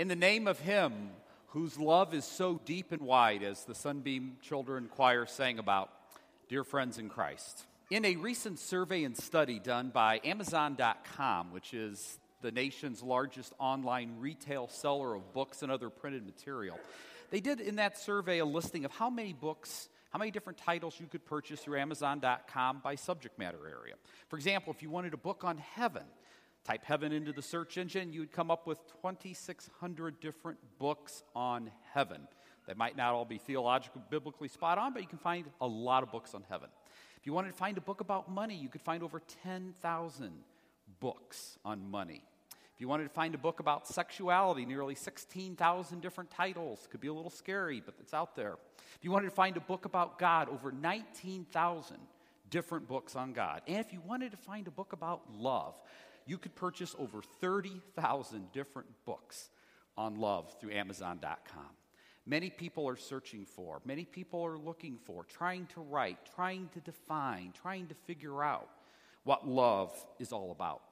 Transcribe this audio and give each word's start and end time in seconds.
In 0.00 0.08
the 0.08 0.16
name 0.16 0.48
of 0.48 0.58
Him 0.58 1.10
whose 1.48 1.78
love 1.78 2.14
is 2.14 2.24
so 2.24 2.58
deep 2.64 2.90
and 2.90 3.02
wide, 3.02 3.42
as 3.42 3.64
the 3.64 3.74
Sunbeam 3.74 4.38
Children 4.40 4.88
Choir 4.90 5.26
sang 5.26 5.58
about, 5.58 5.90
dear 6.48 6.64
friends 6.64 6.96
in 6.96 7.10
Christ. 7.10 7.66
In 7.90 8.06
a 8.06 8.16
recent 8.16 8.58
survey 8.58 9.04
and 9.04 9.14
study 9.14 9.58
done 9.58 9.90
by 9.90 10.22
Amazon.com, 10.24 11.52
which 11.52 11.74
is 11.74 12.18
the 12.40 12.50
nation's 12.50 13.02
largest 13.02 13.52
online 13.58 14.14
retail 14.20 14.68
seller 14.68 15.14
of 15.14 15.34
books 15.34 15.62
and 15.62 15.70
other 15.70 15.90
printed 15.90 16.24
material, 16.24 16.80
they 17.28 17.40
did 17.40 17.60
in 17.60 17.76
that 17.76 17.98
survey 17.98 18.38
a 18.38 18.46
listing 18.46 18.86
of 18.86 18.92
how 18.92 19.10
many 19.10 19.34
books 19.34 19.90
how 20.08 20.18
many 20.18 20.30
different 20.30 20.58
titles 20.58 20.98
you 20.98 21.06
could 21.06 21.24
purchase 21.26 21.60
through 21.60 21.78
Amazon.com 21.78 22.80
by 22.82 22.96
subject 22.96 23.38
matter 23.38 23.58
area. 23.64 23.94
For 24.28 24.36
example, 24.36 24.72
if 24.72 24.82
you 24.82 24.90
wanted 24.90 25.14
a 25.14 25.18
book 25.18 25.44
on 25.44 25.58
heaven, 25.58 26.02
type 26.64 26.84
heaven 26.84 27.12
into 27.12 27.32
the 27.32 27.42
search 27.42 27.78
engine, 27.78 28.12
you 28.12 28.20
would 28.20 28.32
come 28.32 28.50
up 28.50 28.66
with 28.66 28.78
2,600 29.02 30.20
different 30.20 30.58
books 30.78 31.22
on 31.34 31.70
heaven. 31.92 32.26
They 32.66 32.74
might 32.74 32.96
not 32.96 33.14
all 33.14 33.24
be 33.24 33.38
theologically, 33.38 34.02
biblically 34.10 34.48
spot 34.48 34.78
on, 34.78 34.92
but 34.92 35.02
you 35.02 35.08
can 35.08 35.18
find 35.18 35.46
a 35.60 35.66
lot 35.66 36.02
of 36.02 36.12
books 36.12 36.34
on 36.34 36.44
heaven. 36.48 36.68
If 37.16 37.26
you 37.26 37.32
wanted 37.32 37.48
to 37.48 37.56
find 37.56 37.76
a 37.78 37.80
book 37.80 38.00
about 38.00 38.30
money, 38.30 38.54
you 38.54 38.68
could 38.68 38.82
find 38.82 39.02
over 39.02 39.20
10,000 39.42 40.32
books 41.00 41.58
on 41.64 41.90
money. 41.90 42.22
If 42.74 42.80
you 42.80 42.88
wanted 42.88 43.04
to 43.04 43.10
find 43.10 43.34
a 43.34 43.38
book 43.38 43.60
about 43.60 43.86
sexuality, 43.86 44.64
nearly 44.64 44.94
16,000 44.94 46.00
different 46.00 46.30
titles. 46.30 46.88
Could 46.90 47.00
be 47.00 47.08
a 47.08 47.12
little 47.12 47.30
scary, 47.30 47.82
but 47.84 47.94
it's 48.00 48.14
out 48.14 48.36
there. 48.36 48.56
If 48.96 49.04
you 49.04 49.10
wanted 49.10 49.26
to 49.26 49.34
find 49.34 49.56
a 49.56 49.60
book 49.60 49.84
about 49.84 50.18
God, 50.18 50.48
over 50.48 50.72
19,000 50.72 51.96
different 52.48 52.88
books 52.88 53.16
on 53.16 53.32
God. 53.32 53.62
And 53.66 53.78
if 53.78 53.92
you 53.92 54.00
wanted 54.00 54.30
to 54.30 54.38
find 54.38 54.66
a 54.66 54.70
book 54.70 54.92
about 54.92 55.22
love, 55.30 55.74
you 56.26 56.38
could 56.38 56.54
purchase 56.54 56.94
over 56.98 57.22
30,000 57.40 58.52
different 58.52 58.88
books 59.04 59.50
on 59.96 60.16
love 60.16 60.54
through 60.60 60.72
Amazon.com. 60.72 61.66
Many 62.26 62.50
people 62.50 62.88
are 62.88 62.96
searching 62.96 63.44
for, 63.44 63.80
many 63.84 64.04
people 64.04 64.44
are 64.44 64.58
looking 64.58 64.98
for, 65.04 65.24
trying 65.24 65.66
to 65.74 65.80
write, 65.80 66.18
trying 66.34 66.68
to 66.74 66.80
define, 66.80 67.52
trying 67.60 67.86
to 67.88 67.94
figure 67.94 68.42
out 68.42 68.68
what 69.24 69.48
love 69.48 69.92
is 70.18 70.32
all 70.32 70.52
about. 70.52 70.82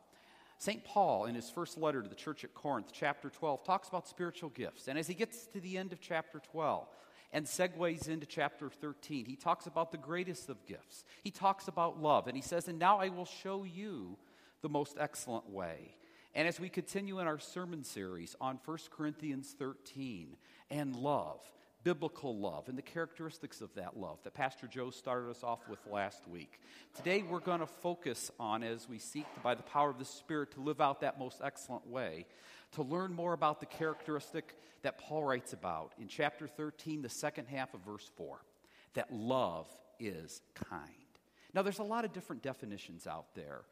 St. 0.58 0.84
Paul, 0.84 1.26
in 1.26 1.36
his 1.36 1.48
first 1.48 1.78
letter 1.78 2.02
to 2.02 2.08
the 2.08 2.16
church 2.16 2.42
at 2.42 2.54
Corinth, 2.54 2.90
chapter 2.92 3.30
12, 3.30 3.64
talks 3.64 3.88
about 3.88 4.08
spiritual 4.08 4.50
gifts. 4.50 4.88
And 4.88 4.98
as 4.98 5.06
he 5.06 5.14
gets 5.14 5.46
to 5.48 5.60
the 5.60 5.78
end 5.78 5.92
of 5.92 6.00
chapter 6.00 6.40
12 6.50 6.88
and 7.32 7.46
segues 7.46 8.08
into 8.08 8.26
chapter 8.26 8.68
13, 8.68 9.24
he 9.24 9.36
talks 9.36 9.66
about 9.66 9.92
the 9.92 9.98
greatest 9.98 10.48
of 10.48 10.66
gifts. 10.66 11.04
He 11.22 11.30
talks 11.30 11.68
about 11.68 12.02
love. 12.02 12.26
And 12.26 12.36
he 12.36 12.42
says, 12.42 12.66
And 12.66 12.78
now 12.78 12.98
I 12.98 13.08
will 13.08 13.24
show 13.24 13.62
you 13.62 14.18
the 14.62 14.68
most 14.68 14.96
excellent 14.98 15.48
way. 15.48 15.94
And 16.34 16.46
as 16.46 16.60
we 16.60 16.68
continue 16.68 17.18
in 17.20 17.26
our 17.26 17.38
sermon 17.38 17.84
series 17.84 18.36
on 18.40 18.58
1 18.64 18.78
Corinthians 18.90 19.54
13 19.58 20.36
and 20.70 20.94
love, 20.94 21.40
biblical 21.84 22.36
love, 22.38 22.68
and 22.68 22.76
the 22.76 22.82
characteristics 22.82 23.60
of 23.60 23.74
that 23.74 23.96
love 23.96 24.18
that 24.24 24.34
Pastor 24.34 24.66
Joe 24.66 24.90
started 24.90 25.30
us 25.30 25.42
off 25.42 25.68
with 25.68 25.78
last 25.90 26.28
week, 26.28 26.60
today 26.94 27.22
we're 27.22 27.40
going 27.40 27.60
to 27.60 27.66
focus 27.66 28.30
on 28.38 28.62
as 28.62 28.88
we 28.88 28.98
seek 28.98 29.26
by 29.42 29.54
the 29.54 29.62
power 29.62 29.90
of 29.90 29.98
the 29.98 30.04
Spirit 30.04 30.52
to 30.52 30.60
live 30.60 30.80
out 30.80 31.00
that 31.00 31.18
most 31.18 31.40
excellent 31.42 31.86
way, 31.86 32.26
to 32.72 32.82
learn 32.82 33.12
more 33.12 33.32
about 33.32 33.60
the 33.60 33.66
characteristic 33.66 34.54
that 34.82 34.98
Paul 34.98 35.24
writes 35.24 35.52
about 35.52 35.92
in 35.98 36.08
chapter 36.08 36.46
13, 36.46 37.02
the 37.02 37.08
second 37.08 37.46
half 37.46 37.74
of 37.74 37.80
verse 37.80 38.10
4 38.16 38.38
that 38.94 39.12
love 39.12 39.66
is 39.98 40.42
kind. 40.54 40.82
Now, 41.54 41.62
there's 41.62 41.78
a 41.78 41.84
lot 41.84 42.04
of 42.04 42.12
different 42.12 42.42
definitions 42.42 43.06
out 43.06 43.34
there 43.34 43.62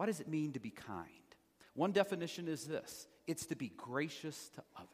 what 0.00 0.06
does 0.06 0.20
it 0.20 0.28
mean 0.28 0.52
to 0.52 0.60
be 0.60 0.70
kind? 0.70 1.04
One 1.74 1.92
definition 1.92 2.48
is 2.48 2.64
this 2.64 3.06
it's 3.26 3.44
to 3.44 3.54
be 3.54 3.70
gracious 3.76 4.48
to 4.54 4.62
others. 4.74 4.88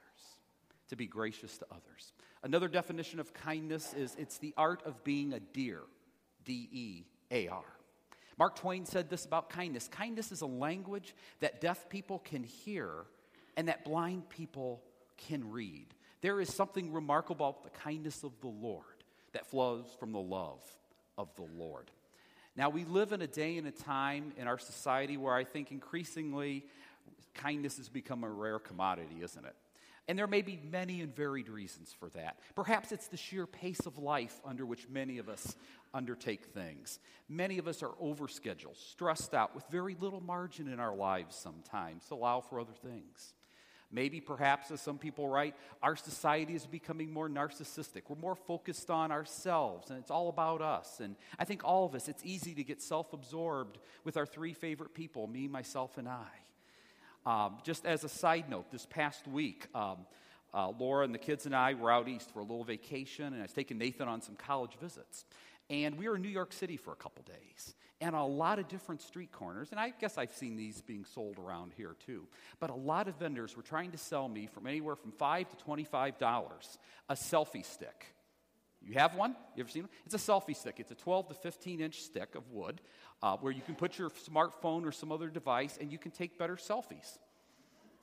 To 0.88 0.96
be 0.96 1.06
gracious 1.06 1.58
to 1.58 1.66
others. 1.70 2.12
Another 2.42 2.66
definition 2.66 3.20
of 3.20 3.32
kindness 3.32 3.94
is 3.94 4.16
it's 4.18 4.38
the 4.38 4.52
art 4.56 4.82
of 4.84 5.04
being 5.04 5.32
a 5.32 5.38
dear. 5.38 5.82
D 6.44 6.68
E 6.72 7.04
A 7.30 7.46
R. 7.46 7.62
Mark 8.36 8.56
Twain 8.56 8.84
said 8.84 9.08
this 9.08 9.24
about 9.24 9.48
kindness 9.48 9.86
kindness 9.86 10.32
is 10.32 10.40
a 10.40 10.46
language 10.46 11.14
that 11.38 11.60
deaf 11.60 11.88
people 11.88 12.18
can 12.18 12.42
hear 12.42 12.90
and 13.56 13.68
that 13.68 13.84
blind 13.84 14.28
people 14.28 14.82
can 15.28 15.52
read. 15.52 15.86
There 16.20 16.40
is 16.40 16.52
something 16.52 16.92
remarkable 16.92 17.46
about 17.48 17.62
the 17.62 17.78
kindness 17.78 18.24
of 18.24 18.32
the 18.40 18.48
Lord 18.48 19.04
that 19.34 19.46
flows 19.46 19.86
from 20.00 20.10
the 20.10 20.18
love 20.18 20.64
of 21.16 21.28
the 21.36 21.46
Lord. 21.56 21.92
Now, 22.56 22.70
we 22.70 22.84
live 22.84 23.12
in 23.12 23.20
a 23.20 23.26
day 23.26 23.58
and 23.58 23.66
a 23.66 23.70
time 23.70 24.32
in 24.38 24.48
our 24.48 24.58
society 24.58 25.16
where 25.16 25.34
I 25.34 25.44
think 25.44 25.70
increasingly 25.70 26.64
kindness 27.34 27.76
has 27.76 27.88
become 27.90 28.24
a 28.24 28.30
rare 28.30 28.58
commodity, 28.58 29.16
isn't 29.22 29.44
it? 29.44 29.54
And 30.08 30.18
there 30.18 30.26
may 30.26 30.40
be 30.40 30.58
many 30.70 31.00
and 31.00 31.14
varied 31.14 31.48
reasons 31.48 31.94
for 31.98 32.08
that. 32.10 32.38
Perhaps 32.54 32.92
it's 32.92 33.08
the 33.08 33.16
sheer 33.16 33.46
pace 33.46 33.80
of 33.86 33.98
life 33.98 34.40
under 34.44 34.64
which 34.64 34.88
many 34.88 35.18
of 35.18 35.28
us 35.28 35.56
undertake 35.92 36.46
things. 36.46 37.00
Many 37.28 37.58
of 37.58 37.66
us 37.66 37.82
are 37.82 37.92
overscheduled, 38.02 38.76
stressed 38.76 39.34
out, 39.34 39.54
with 39.54 39.64
very 39.68 39.96
little 39.98 40.20
margin 40.20 40.68
in 40.68 40.78
our 40.78 40.94
lives 40.94 41.34
sometimes 41.34 42.06
to 42.06 42.14
allow 42.14 42.40
for 42.40 42.60
other 42.60 42.72
things. 42.72 43.34
Maybe, 43.92 44.20
perhaps, 44.20 44.70
as 44.72 44.80
some 44.80 44.98
people 44.98 45.28
write, 45.28 45.54
our 45.80 45.94
society 45.94 46.54
is 46.54 46.66
becoming 46.66 47.12
more 47.12 47.28
narcissistic. 47.28 48.02
We're 48.08 48.16
more 48.16 48.34
focused 48.34 48.90
on 48.90 49.12
ourselves, 49.12 49.90
and 49.90 49.98
it's 49.98 50.10
all 50.10 50.28
about 50.28 50.60
us. 50.60 50.98
And 51.00 51.14
I 51.38 51.44
think 51.44 51.62
all 51.64 51.86
of 51.86 51.94
us, 51.94 52.08
it's 52.08 52.24
easy 52.24 52.54
to 52.54 52.64
get 52.64 52.82
self 52.82 53.12
absorbed 53.12 53.78
with 54.04 54.16
our 54.16 54.26
three 54.26 54.54
favorite 54.54 54.92
people 54.92 55.28
me, 55.28 55.46
myself, 55.46 55.98
and 55.98 56.08
I. 56.08 56.26
Um, 57.24 57.58
just 57.64 57.86
as 57.86 58.02
a 58.02 58.08
side 58.08 58.50
note, 58.50 58.70
this 58.72 58.86
past 58.86 59.26
week, 59.28 59.66
um, 59.74 59.98
uh, 60.52 60.72
Laura 60.78 61.04
and 61.04 61.14
the 61.14 61.18
kids 61.18 61.46
and 61.46 61.54
I 61.54 61.74
were 61.74 61.90
out 61.90 62.08
east 62.08 62.32
for 62.32 62.40
a 62.40 62.42
little 62.44 62.64
vacation, 62.64 63.26
and 63.26 63.36
I 63.36 63.42
was 63.42 63.52
taking 63.52 63.78
Nathan 63.78 64.08
on 64.08 64.20
some 64.20 64.34
college 64.34 64.76
visits. 64.80 65.24
And 65.70 65.98
we 65.98 66.08
were 66.08 66.16
in 66.16 66.22
New 66.22 66.28
York 66.28 66.52
City 66.52 66.76
for 66.76 66.92
a 66.92 66.96
couple 66.96 67.22
days 67.24 67.74
and 68.00 68.14
a 68.14 68.22
lot 68.22 68.58
of 68.58 68.68
different 68.68 69.00
street 69.00 69.32
corners. 69.32 69.68
And 69.70 69.80
I 69.80 69.92
guess 69.98 70.18
I've 70.18 70.32
seen 70.32 70.56
these 70.56 70.82
being 70.82 71.04
sold 71.04 71.38
around 71.38 71.72
here 71.76 71.96
too. 72.04 72.26
But 72.60 72.70
a 72.70 72.74
lot 72.74 73.08
of 73.08 73.18
vendors 73.18 73.56
were 73.56 73.62
trying 73.62 73.92
to 73.92 73.98
sell 73.98 74.28
me 74.28 74.46
from 74.46 74.66
anywhere 74.66 74.96
from 74.96 75.12
five 75.12 75.48
to 75.50 75.56
twenty-five 75.56 76.18
dollars 76.18 76.78
a 77.08 77.14
selfie 77.14 77.64
stick. 77.64 78.06
You 78.82 78.94
have 78.94 79.14
one? 79.14 79.34
You 79.56 79.62
ever 79.62 79.70
seen 79.70 79.82
one? 79.84 79.90
It's 80.04 80.14
a 80.14 80.18
selfie 80.18 80.56
stick. 80.56 80.76
It's 80.78 80.90
a 80.90 80.94
12 80.94 81.28
to 81.28 81.34
15 81.34 81.80
inch 81.80 82.02
stick 82.02 82.34
of 82.34 82.50
wood 82.52 82.80
uh, 83.22 83.36
where 83.38 83.52
you 83.52 83.62
can 83.62 83.74
put 83.74 83.98
your 83.98 84.10
smartphone 84.10 84.84
or 84.84 84.92
some 84.92 85.10
other 85.10 85.28
device 85.28 85.78
and 85.80 85.90
you 85.90 85.98
can 85.98 86.12
take 86.12 86.38
better 86.38 86.56
selfies. 86.56 87.18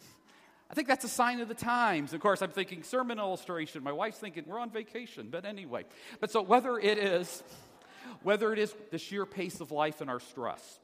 I 0.69 0.73
think 0.73 0.87
that's 0.87 1.05
a 1.05 1.09
sign 1.09 1.39
of 1.39 1.47
the 1.47 1.53
times. 1.53 2.13
Of 2.13 2.19
course, 2.19 2.41
I'm 2.41 2.51
thinking 2.51 2.83
sermon 2.83 3.19
illustration. 3.19 3.83
My 3.83 3.91
wife's 3.91 4.17
thinking 4.17 4.43
we're 4.45 4.59
on 4.59 4.71
vacation. 4.71 5.29
But 5.29 5.45
anyway, 5.45 5.85
but 6.19 6.31
so 6.31 6.41
whether 6.41 6.77
it 6.77 6.97
is 6.97 7.43
whether 8.23 8.53
it 8.53 8.59
is 8.59 8.73
the 8.91 8.97
sheer 8.97 9.25
pace 9.25 9.59
of 9.59 9.71
life 9.71 10.01
and 10.01 10.09
our 10.09 10.19
stress, 10.19 10.79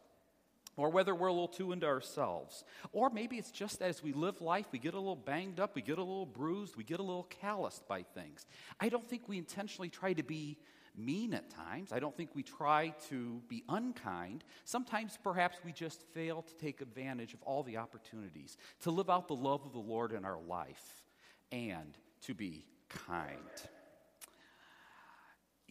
or 0.77 0.89
whether 0.89 1.13
we're 1.13 1.27
a 1.27 1.33
little 1.33 1.47
too 1.47 1.71
into 1.71 1.85
ourselves, 1.85 2.63
or 2.93 3.09
maybe 3.09 3.37
it's 3.37 3.51
just 3.51 3.81
as 3.81 4.01
we 4.01 4.13
live 4.13 4.41
life, 4.41 4.65
we 4.71 4.79
get 4.79 4.93
a 4.93 4.97
little 4.97 5.15
banged 5.15 5.59
up, 5.59 5.75
we 5.75 5.81
get 5.81 5.97
a 5.97 6.03
little 6.03 6.25
bruised, 6.25 6.75
we 6.75 6.83
get 6.83 6.99
a 6.99 7.03
little 7.03 7.27
calloused 7.41 7.87
by 7.87 8.03
things. 8.03 8.45
I 8.79 8.89
don't 8.89 9.07
think 9.07 9.27
we 9.27 9.37
intentionally 9.37 9.89
try 9.89 10.13
to 10.13 10.23
be 10.23 10.57
mean 10.97 11.33
at 11.33 11.49
times. 11.49 11.91
I 11.91 11.99
don't 11.99 12.15
think 12.15 12.31
we 12.33 12.43
try 12.43 12.93
to 13.09 13.41
be 13.47 13.63
unkind. 13.69 14.43
Sometimes 14.65 15.17
perhaps 15.21 15.57
we 15.63 15.71
just 15.71 16.03
fail 16.13 16.41
to 16.41 16.55
take 16.55 16.81
advantage 16.81 17.33
of 17.33 17.41
all 17.43 17.63
the 17.63 17.77
opportunities 17.77 18.57
to 18.81 18.91
live 18.91 19.09
out 19.09 19.27
the 19.27 19.35
love 19.35 19.65
of 19.65 19.73
the 19.73 19.79
Lord 19.79 20.11
in 20.11 20.25
our 20.25 20.39
life 20.47 21.03
and 21.51 21.97
to 22.23 22.33
be 22.33 22.65
kind 22.89 23.37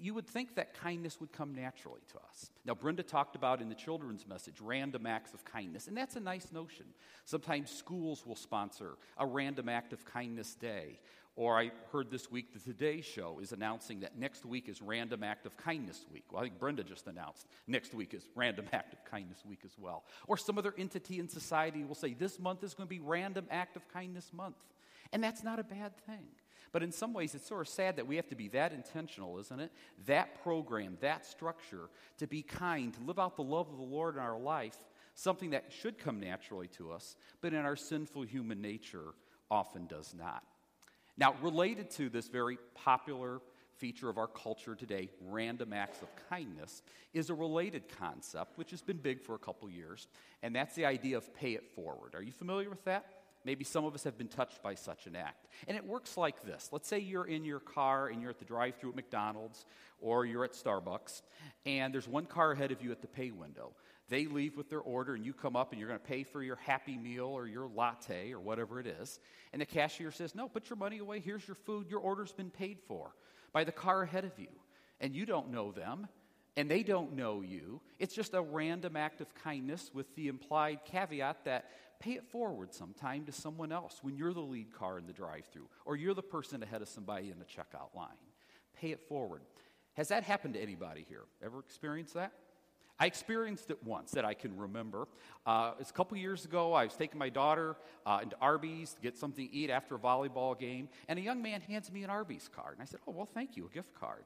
you 0.01 0.15
would 0.15 0.27
think 0.27 0.55
that 0.55 0.75
kindness 0.75 1.21
would 1.21 1.33
come 1.33 1.55
naturally 1.55 2.01
to 2.13 2.19
us. 2.29 2.51
Now, 2.65 2.75
Brenda 2.75 3.03
talked 3.03 3.37
about 3.37 3.61
in 3.61 3.69
the 3.69 3.75
children's 3.75 4.27
message 4.27 4.61
random 4.61 5.07
acts 5.07 5.35
of 5.35 5.45
kindness, 5.45 5.89
and 5.89 5.97
that's 5.97 6.17
a 6.17 6.21
nice 6.21 6.53
notion. 6.53 6.87
Sometimes 7.25 7.71
schools 7.71 8.25
will 8.27 8.37
sponsor 8.37 8.97
a 9.17 9.27
random 9.27 9.69
act 9.69 9.93
of 9.93 10.05
kindness 10.05 10.55
day. 10.55 10.99
Or 11.37 11.57
I 11.57 11.71
heard 11.93 12.11
this 12.11 12.29
week 12.33 12.53
the 12.53 12.59
Today 12.59 13.01
Show 13.01 13.39
is 13.41 13.53
announcing 13.53 14.01
that 14.01 14.19
next 14.19 14.45
week 14.45 14.69
is 14.69 14.83
Random 14.83 15.23
Act 15.23 15.47
of 15.47 15.57
Kindness 15.57 16.05
Week. 16.13 16.25
Well, 16.33 16.41
I 16.41 16.45
think 16.47 16.59
Brenda 16.59 16.83
just 16.83 17.07
announced 17.07 17.47
next 17.69 17.95
week 17.95 18.13
is 18.13 18.25
Random 18.35 18.67
Act 18.73 18.93
of 18.93 19.05
Kindness 19.05 19.45
Week 19.49 19.61
as 19.65 19.71
well. 19.79 20.03
Or 20.27 20.37
some 20.37 20.59
other 20.59 20.75
entity 20.77 21.21
in 21.21 21.29
society 21.29 21.85
will 21.85 21.95
say 21.95 22.13
this 22.13 22.41
month 22.41 22.65
is 22.65 22.75
going 22.75 22.89
to 22.89 22.91
be 22.91 22.99
Random 22.99 23.47
Act 23.53 23.77
of 23.77 23.87
Kindness 23.89 24.33
Month. 24.33 24.57
And 25.13 25.23
that's 25.23 25.45
not 25.45 25.61
a 25.61 25.63
bad 25.65 25.97
thing. 26.07 26.27
But 26.73 26.83
in 26.83 26.93
some 26.93 27.13
ways, 27.13 27.35
it's 27.35 27.47
sort 27.47 27.63
of 27.63 27.69
sad 27.69 27.97
that 27.97 28.07
we 28.07 28.17
have 28.17 28.29
to 28.29 28.35
be 28.35 28.49
that 28.49 28.73
intentional, 28.73 29.39
isn't 29.39 29.61
it? 29.61 29.73
That 30.07 30.43
program, 30.43 30.99
that 31.01 31.25
structure, 31.25 31.89
to 32.19 32.27
be 32.27 32.43
kind, 32.43 32.93
to 32.95 33.03
live 33.03 33.19
out 33.19 33.37
the 33.37 33.43
love 33.43 33.69
of 33.71 33.79
the 33.79 33.83
Lord 33.83 34.17
in 34.17 34.21
our 34.21 34.39
life, 34.39 34.77
something 35.15 35.51
that 35.51 35.73
should 35.73 35.99
come 35.99 36.21
naturally 36.21 36.69
to 36.69 36.93
us, 36.93 37.17
but 37.41 37.53
in 37.53 37.61
our 37.61 37.77
sinful 37.77 38.23
human 38.23 38.61
nature 38.61 39.15
often 39.51 39.87
does 39.87 40.15
not. 40.17 40.43
Now, 41.17 41.35
related 41.43 41.91
to 41.93 42.09
this 42.09 42.29
very 42.29 42.59
popular 42.75 43.41
feature 43.79 44.09
of 44.09 44.19
our 44.19 44.27
culture 44.27 44.75
today, 44.75 45.09
random 45.21 45.73
acts 45.73 46.03
of 46.03 46.09
kindness, 46.29 46.83
is 47.15 47.31
a 47.31 47.35
related 47.35 47.85
concept 47.99 48.59
which 48.59 48.71
has 48.71 48.83
been 48.83 48.99
big 48.99 49.21
for 49.21 49.35
a 49.35 49.39
couple 49.39 49.69
years, 49.71 50.09
and 50.43 50.55
that's 50.55 50.75
the 50.75 50.85
idea 50.85 51.17
of 51.17 51.35
pay 51.35 51.53
it 51.53 51.65
forward. 51.75 52.15
Are 52.15 52.23
you 52.23 52.33
familiar 52.33 52.69
with 52.69 52.85
that? 52.85 53.18
Maybe 53.49 53.65
some 53.65 53.87
of 53.87 53.95
us 53.95 54.05
have 54.05 54.19
been 54.19 54.29
touched 54.29 54.63
by 54.63 54.75
such 54.75 55.07
an 55.07 55.17
act. 55.17 55.47
And 55.67 55.75
it 55.75 55.87
works 55.87 56.19
like 56.19 56.45
this. 56.45 56.69
Let's 56.71 56.87
say 56.87 56.99
you're 56.99 57.25
in 57.25 57.47
your 57.47 57.61
car 57.61 58.09
and 58.09 58.21
you're 58.21 58.29
at 58.29 58.39
the 58.39 58.45
drive 58.45 58.75
through 58.77 58.91
at 58.91 58.97
McDonald's 58.97 59.65
or 60.03 60.27
you're 60.27 60.45
at 60.45 60.53
Starbucks, 60.53 61.23
and 61.65 61.95
there's 61.95 62.07
one 62.07 62.27
car 62.27 62.53
ahead 62.53 62.73
of 62.73 62.83
you 62.83 62.93
at 62.93 63.01
the 63.01 63.07
pay 63.07 63.31
window. 63.31 63.73
They 64.11 64.27
leave 64.27 64.59
with 64.59 64.69
their 64.69 64.83
order, 64.83 65.15
and 65.15 65.25
you 65.25 65.33
come 65.33 65.57
up 65.57 65.73
and 65.73 65.81
you're 65.81 65.89
going 65.89 65.99
to 65.99 66.07
pay 66.07 66.25
for 66.25 66.43
your 66.43 66.57
Happy 66.57 66.99
Meal 66.99 67.25
or 67.25 67.47
your 67.47 67.71
latte 67.75 68.33
or 68.33 68.39
whatever 68.39 68.81
it 68.81 68.87
is. 68.87 69.19
And 69.55 69.63
the 69.63 69.67
cashier 69.67 70.11
says, 70.11 70.35
No, 70.35 70.47
put 70.47 70.69
your 70.69 70.77
money 70.77 70.99
away. 70.99 71.21
Here's 71.21 71.49
your 71.49 71.55
food. 71.55 71.87
Your 71.89 72.01
order's 72.01 72.33
been 72.33 72.51
paid 72.51 72.81
for 72.87 73.15
by 73.55 73.65
the 73.65 73.73
car 73.73 74.03
ahead 74.03 74.27
of 74.27 74.39
you. 74.39 74.49
And 75.01 75.17
you 75.17 75.25
don't 75.25 75.51
know 75.51 75.73
them, 75.73 76.07
and 76.59 76.71
they 76.71 76.83
don't 76.83 77.15
know 77.15 77.41
you. 77.41 77.81
It's 77.99 78.15
just 78.15 78.35
a 78.35 78.43
random 78.43 78.95
act 78.95 79.23
of 79.23 79.35
kindness 79.35 79.91
with 79.95 80.15
the 80.17 80.29
implied 80.29 80.81
caveat 80.85 81.47
that 81.47 81.71
pay 82.01 82.13
it 82.13 82.25
forward 82.25 82.73
sometime 82.73 83.25
to 83.25 83.33
someone 83.33 83.73
else 83.73 83.99
when 84.03 84.17
you're 84.17 84.33
the 84.33 84.41
lead 84.41 84.73
car 84.73 84.99
in 84.99 85.07
the 85.07 85.13
drive 85.13 85.47
through 85.53 85.69
or 85.85 85.97
you're 85.97 86.15
the 86.15 86.23
person 86.23 86.63
ahead 86.63 86.83
of 86.83 86.89
somebody 86.89 87.31
in 87.31 87.39
the 87.39 87.45
checkout 87.45 87.95
line. 87.95 88.09
Pay 88.81 88.93
it 88.93 89.01
forward. 89.09 89.43
Has 89.95 90.09
that 90.09 90.23
happened 90.23 90.55
to 90.55 90.61
anybody 90.61 91.05
here? 91.09 91.25
Ever 91.43 91.59
experienced 91.59 92.15
that? 92.15 92.33
I 93.01 93.07
experienced 93.07 93.71
it 93.71 93.79
once 93.85 94.11
that 94.13 94.25
I 94.25 94.35
can 94.35 94.57
remember. 94.57 95.07
Uh, 95.47 95.73
it 95.75 95.79
was 95.79 95.91
a 95.91 95.93
couple 95.93 96.17
years 96.17 96.45
ago. 96.45 96.73
I 96.73 96.85
was 96.85 96.95
taking 96.95 97.19
my 97.19 97.29
daughter 97.29 97.77
uh, 98.05 98.21
into 98.23 98.37
Arby's 98.41 98.93
to 98.95 99.01
get 99.01 99.17
something 99.17 99.47
to 99.47 99.55
eat 99.55 99.71
after 99.71 99.95
a 99.95 99.99
volleyball 99.99 100.59
game, 100.59 100.89
and 101.07 101.19
a 101.19 101.23
young 101.23 101.41
man 101.41 101.61
hands 101.61 101.93
me 101.93 102.03
an 102.03 102.11
Arby's 102.11 102.49
card. 102.55 102.75
And 102.75 102.83
I 102.83 102.87
said, 102.87 103.01
Oh, 103.07 103.13
well, 103.13 103.29
thank 103.33 103.57
you, 103.57 103.67
a 103.67 103.75
gift 103.75 103.95
card. 103.95 104.25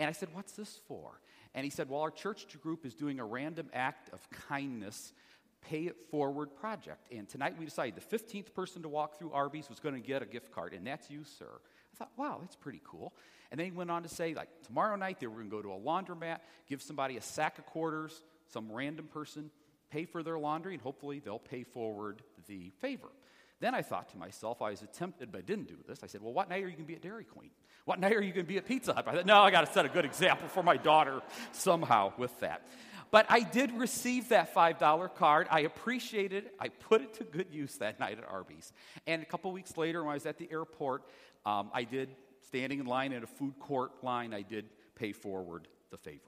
And 0.00 0.08
I 0.08 0.12
said, 0.12 0.30
What's 0.32 0.52
this 0.52 0.80
for? 0.88 1.20
And 1.54 1.64
he 1.64 1.70
said, 1.70 1.88
Well, 1.88 2.00
our 2.00 2.10
church 2.10 2.46
group 2.60 2.84
is 2.84 2.94
doing 2.94 3.20
a 3.20 3.24
random 3.24 3.70
act 3.72 4.10
of 4.12 4.28
kindness 4.30 5.12
pay 5.60 5.82
it 5.82 5.96
forward 6.10 6.54
project. 6.56 7.12
And 7.12 7.28
tonight 7.28 7.58
we 7.58 7.64
decided 7.64 7.94
the 7.96 8.18
15th 8.18 8.54
person 8.54 8.82
to 8.82 8.88
walk 8.88 9.18
through 9.18 9.32
Arby's 9.32 9.68
was 9.68 9.80
going 9.80 9.94
to 9.94 10.00
get 10.00 10.22
a 10.22 10.26
gift 10.26 10.50
card, 10.52 10.72
and 10.72 10.86
that's 10.86 11.10
you, 11.10 11.24
sir. 11.24 11.48
I 11.92 11.96
thought, 11.96 12.10
wow, 12.16 12.38
that's 12.40 12.56
pretty 12.56 12.80
cool. 12.84 13.12
And 13.50 13.58
then 13.58 13.66
he 13.66 13.72
went 13.72 13.90
on 13.90 14.02
to 14.02 14.08
say, 14.08 14.34
like, 14.34 14.48
tomorrow 14.66 14.96
night 14.96 15.20
they 15.20 15.26
were 15.26 15.34
going 15.34 15.50
to 15.50 15.56
go 15.56 15.62
to 15.62 15.72
a 15.72 15.78
laundromat, 15.78 16.38
give 16.68 16.82
somebody 16.82 17.16
a 17.16 17.22
sack 17.22 17.58
of 17.58 17.66
quarters, 17.66 18.22
some 18.52 18.70
random 18.70 19.06
person, 19.06 19.50
pay 19.90 20.04
for 20.04 20.22
their 20.22 20.38
laundry, 20.38 20.74
and 20.74 20.82
hopefully 20.82 21.18
they'll 21.18 21.38
pay 21.38 21.64
forward 21.64 22.22
the 22.46 22.70
favor. 22.80 23.08
Then 23.60 23.74
I 23.74 23.82
thought 23.82 24.10
to 24.10 24.18
myself, 24.18 24.62
I 24.62 24.70
was 24.70 24.84
tempted, 24.92 25.32
but 25.32 25.38
I 25.38 25.42
didn't 25.42 25.66
do 25.66 25.76
this. 25.86 26.00
I 26.04 26.06
said, 26.06 26.22
Well, 26.22 26.32
what 26.32 26.48
night 26.48 26.62
are 26.62 26.68
you 26.68 26.76
going 26.76 26.84
to 26.84 26.88
be 26.88 26.94
at 26.94 27.02
Dairy 27.02 27.24
Queen? 27.24 27.50
What 27.86 27.98
night 27.98 28.12
are 28.12 28.22
you 28.22 28.32
going 28.32 28.46
to 28.46 28.48
be 28.48 28.58
at 28.58 28.66
Pizza 28.66 28.92
Hut? 28.94 29.04
I 29.08 29.14
thought, 29.14 29.26
No, 29.26 29.40
I 29.40 29.50
got 29.50 29.66
to 29.66 29.72
set 29.72 29.84
a 29.84 29.88
good 29.88 30.04
example 30.04 30.48
for 30.48 30.62
my 30.62 30.76
daughter 30.76 31.20
somehow 31.52 32.12
with 32.16 32.38
that. 32.40 32.62
But 33.10 33.26
I 33.28 33.40
did 33.40 33.72
receive 33.72 34.28
that 34.28 34.54
$5 34.54 35.14
card. 35.14 35.48
I 35.50 35.60
appreciated 35.60 36.46
it. 36.46 36.54
I 36.60 36.68
put 36.68 37.00
it 37.00 37.14
to 37.14 37.24
good 37.24 37.46
use 37.50 37.76
that 37.76 37.98
night 37.98 38.18
at 38.18 38.28
Arby's. 38.28 38.72
And 39.06 39.22
a 39.22 39.24
couple 39.24 39.50
weeks 39.52 39.76
later, 39.76 40.02
when 40.02 40.10
I 40.10 40.14
was 40.14 40.26
at 40.26 40.38
the 40.38 40.50
airport, 40.50 41.04
um, 41.46 41.70
I 41.72 41.84
did, 41.84 42.10
standing 42.46 42.80
in 42.80 42.86
line 42.86 43.12
in 43.12 43.22
a 43.22 43.26
food 43.26 43.58
court 43.58 43.92
line, 44.02 44.34
I 44.34 44.42
did 44.42 44.66
pay 44.94 45.12
forward 45.12 45.68
the 45.90 45.96
favor. 45.96 46.20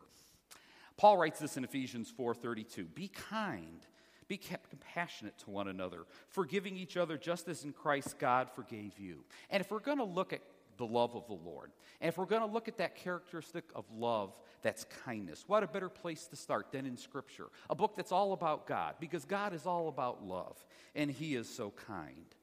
Paul 0.97 1.19
writes 1.19 1.38
this 1.38 1.56
in 1.56 1.65
Ephesians 1.65 2.12
4:32. 2.17 2.94
Be 2.94 3.09
kind, 3.09 3.87
be 4.29 4.37
kept 4.37 4.71
compassionate 4.71 5.38
to 5.38 5.50
one 5.50 5.69
another, 5.69 6.05
forgiving 6.29 6.77
each 6.77 6.97
other 6.97 7.17
just 7.17 7.49
as 7.49 7.65
in 7.65 7.73
Christ 7.73 8.19
God 8.19 8.50
forgave 8.55 8.99
you. 8.99 9.25
And 9.49 9.62
if 9.62 9.71
we're 9.71 9.81
going 9.81 9.99
to 9.99 10.05
look 10.05 10.32
at 10.32 10.43
the 10.81 10.87
love 10.87 11.15
of 11.15 11.27
the 11.27 11.35
Lord. 11.35 11.71
And 12.00 12.09
if 12.09 12.17
we're 12.17 12.25
going 12.25 12.41
to 12.41 12.53
look 12.53 12.67
at 12.67 12.79
that 12.79 12.97
characteristic 12.97 13.65
of 13.75 13.85
love, 13.94 14.32
that's 14.62 14.84
kindness, 15.04 15.44
what 15.46 15.62
a 15.62 15.66
better 15.66 15.88
place 15.88 16.26
to 16.26 16.36
start 16.36 16.72
than 16.72 16.86
in 16.86 16.96
Scripture? 16.96 17.46
A 17.68 17.74
book 17.74 17.96
that's 17.96 18.12
all 18.12 18.32
about 18.32 18.66
God, 18.66 18.94
because 19.00 19.24
God 19.24 19.54
is 19.54 19.66
all 19.66 19.88
about 19.88 20.24
love, 20.24 20.56
and 20.94 21.10
He 21.10 21.34
is 21.34 21.48
so 21.48 21.72
kind. 21.86 22.34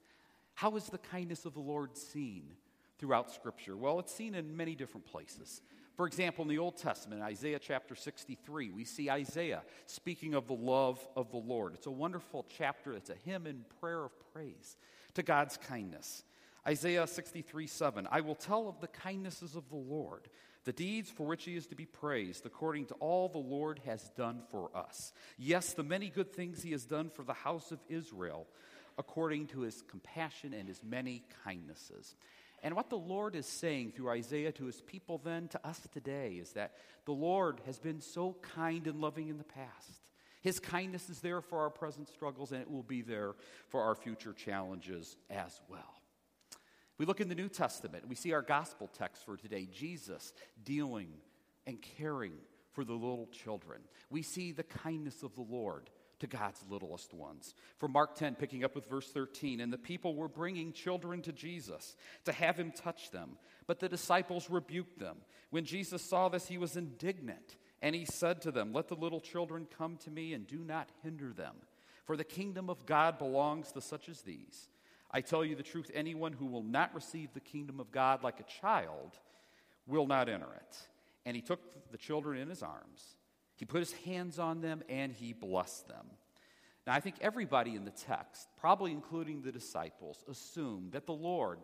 How 0.56 0.76
is 0.76 0.86
the 0.86 0.98
kindness 0.98 1.46
of 1.46 1.54
the 1.54 1.60
Lord 1.60 1.96
seen 1.96 2.44
throughout 2.98 3.32
Scripture? 3.32 3.78
Well, 3.78 4.00
it's 4.00 4.14
seen 4.14 4.36
in 4.36 4.58
many 4.58 4.76
different 4.76 5.06
places. 5.06 5.62
For 5.98 6.06
example, 6.06 6.44
in 6.44 6.50
the 6.50 6.60
Old 6.60 6.78
Testament, 6.78 7.24
Isaiah 7.24 7.58
chapter 7.60 7.96
63, 7.96 8.70
we 8.70 8.84
see 8.84 9.10
Isaiah 9.10 9.64
speaking 9.88 10.36
of 10.36 10.48
the 10.48 10.54
love 10.54 11.06
of 11.16 11.32
the 11.32 11.38
Lord. 11.38 11.74
It's 11.74 11.88
a 11.88 11.92
wonderful 11.92 12.46
chapter. 12.56 12.94
It's 12.94 13.10
a 13.10 13.16
hymn 13.26 13.48
and 13.48 13.66
prayer 13.80 14.06
of 14.06 14.12
praise 14.32 14.78
to 15.16 15.24
God's 15.24 15.58
kindness. 15.58 16.24
Isaiah 16.68 17.08
63 17.08 17.66
7. 17.66 18.08
I 18.12 18.22
will 18.22 18.36
tell 18.36 18.68
of 18.68 18.80
the 18.80 18.88
kindnesses 18.88 19.56
of 19.56 19.68
the 19.70 19.76
Lord, 19.76 20.30
the 20.68 20.74
deeds 20.74 21.10
for 21.10 21.26
which 21.26 21.46
he 21.46 21.56
is 21.56 21.66
to 21.68 21.76
be 21.76 21.86
praised, 21.86 22.46
according 22.46 22.88
to 22.88 22.94
all 22.96 23.30
the 23.30 23.38
Lord 23.38 23.80
has 23.86 24.04
done 24.18 24.42
for 24.52 24.70
us. 24.76 25.14
Yes, 25.38 25.72
the 25.72 25.82
many 25.82 26.10
good 26.10 26.34
things 26.34 26.62
he 26.62 26.74
has 26.74 26.84
done 26.84 27.10
for 27.10 27.24
the 27.24 27.32
house 27.32 27.72
of 27.72 27.80
Israel, 27.88 28.46
according 28.98 29.48
to 29.48 29.62
his 29.62 29.82
compassion 29.84 30.54
and 30.54 30.68
his 30.68 30.84
many 30.84 31.24
kindnesses. 31.46 32.18
And 32.62 32.76
what 32.76 32.90
the 32.90 32.98
Lord 32.98 33.34
is 33.34 33.46
saying 33.46 33.94
through 33.94 34.10
Isaiah 34.10 34.52
to 34.52 34.66
his 34.66 34.82
people 34.82 35.22
then, 35.24 35.48
to 35.50 35.66
us 35.66 35.80
today, 35.94 36.34
is 36.34 36.52
that 36.52 36.74
the 37.06 37.14
Lord 37.14 37.62
has 37.66 37.80
been 37.80 38.02
so 38.02 38.36
kind 38.42 38.88
and 38.88 39.00
loving 39.00 39.30
in 39.30 39.38
the 39.38 39.46
past. 39.46 40.10
His 40.42 40.60
kindness 40.60 41.10
is 41.10 41.22
there 41.22 41.40
for 41.40 41.60
our 41.60 41.70
present 41.70 42.10
struggles, 42.10 42.52
and 42.52 42.62
it 42.62 42.70
will 42.70 42.84
be 42.84 43.04
there 43.04 43.36
for 43.70 43.84
our 43.84 43.96
future 43.96 44.34
challenges 44.34 45.16
as 45.30 45.62
well. 45.70 45.97
We 46.98 47.06
look 47.06 47.22
in 47.22 47.30
the 47.30 47.36
New 47.36 47.50
Testament, 47.50 48.08
we 48.08 48.16
see 48.16 48.34
our 48.34 48.42
gospel 48.42 48.90
text 48.92 49.26
for 49.26 49.38
today 49.38 49.68
Jesus 49.72 50.34
dealing 50.64 51.10
and 51.66 51.82
caring 51.82 52.34
for 52.72 52.84
the 52.84 52.94
little 52.94 53.28
children. 53.32 53.82
We 54.10 54.22
see 54.22 54.52
the 54.52 54.64
kindness 54.64 55.24
of 55.24 55.36
the 55.36 55.42
Lord 55.42 55.90
to 56.20 56.28
God's 56.28 56.64
littlest 56.70 57.14
ones. 57.14 57.54
From 57.78 57.92
Mark 57.92 58.16
10, 58.16 58.36
picking 58.36 58.64
up 58.64 58.76
with 58.76 58.90
verse 58.90 59.10
13, 59.12 59.62
and 59.62 59.72
the 59.72 59.78
people 59.78 60.16
were 60.16 60.28
bringing 60.28 60.74
children 60.74 61.22
to 61.24 61.32
Jesus 61.32 61.96
to 62.26 62.32
have 62.32 62.58
him 62.58 62.72
touch 62.72 63.12
them, 63.12 63.38
but 63.68 63.80
the 63.80 63.90
disciples 63.90 64.50
rebuked 64.50 64.98
them. 64.98 65.18
When 65.52 65.66
Jesus 65.66 66.02
saw 66.02 66.30
this, 66.30 66.48
he 66.48 66.58
was 66.58 66.78
indignant, 66.78 67.58
and 67.82 67.94
he 67.94 68.06
said 68.06 68.42
to 68.42 68.52
them, 68.52 68.74
Let 68.74 68.88
the 68.88 68.96
little 68.96 69.22
children 69.22 69.68
come 69.78 69.98
to 69.98 70.12
me 70.12 70.34
and 70.34 70.48
do 70.48 70.60
not 70.60 70.90
hinder 71.04 71.34
them, 71.34 71.56
for 72.06 72.18
the 72.18 72.24
kingdom 72.24 72.70
of 72.70 72.86
God 72.86 73.20
belongs 73.20 73.72
to 73.74 73.82
such 73.82 74.10
as 74.10 74.22
these. 74.22 74.70
I 75.12 75.22
tell 75.22 75.46
you 75.46 75.56
the 75.56 75.64
truth, 75.64 75.90
anyone 75.94 76.34
who 76.34 76.46
will 76.46 76.64
not 76.64 76.94
receive 76.94 77.34
the 77.34 77.40
kingdom 77.40 77.80
of 77.80 77.92
God 77.92 78.24
like 78.24 78.40
a 78.40 78.62
child 78.62 79.18
will 79.86 80.06
not 80.06 80.30
enter 80.30 80.54
it. 80.54 80.78
And 81.26 81.36
he 81.36 81.42
took 81.42 81.92
the 81.92 81.98
children 81.98 82.40
in 82.40 82.50
his 82.50 82.62
arms. 82.62 83.16
He 83.56 83.66
put 83.66 83.80
his 83.80 83.94
hands 83.94 84.38
on 84.38 84.62
them 84.62 84.84
and 84.90 85.12
he 85.12 85.34
blessed 85.34 85.88
them. 85.88 86.06
Now, 86.86 86.94
I 86.94 87.00
think 87.00 87.16
everybody 87.22 87.76
in 87.76 87.86
the 87.86 87.92
text, 87.92 88.48
probably 88.60 88.92
including 88.92 89.42
the 89.42 89.52
disciples, 89.52 90.24
assumed 90.30 90.94
that 90.94 91.06
the 91.06 91.14
Lord, 91.14 91.60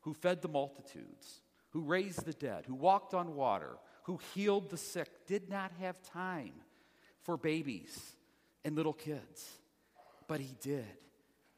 who 0.00 0.14
fed 0.14 0.42
the 0.42 0.48
multitudes, 0.48 1.42
who 1.70 1.82
raised 1.82 2.24
the 2.24 2.32
dead, 2.32 2.64
who 2.66 2.74
walked 2.74 3.14
on 3.14 3.36
water, 3.36 3.76
who 4.04 4.18
healed 4.34 4.70
the 4.70 4.76
sick, 4.76 5.26
did 5.26 5.48
not 5.48 5.70
have 5.80 6.02
time 6.02 6.52
for 7.22 7.36
babies 7.36 8.00
and 8.64 8.74
little 8.74 8.92
kids. 8.92 9.48
But 10.26 10.40
he 10.40 10.56
did. 10.60 10.84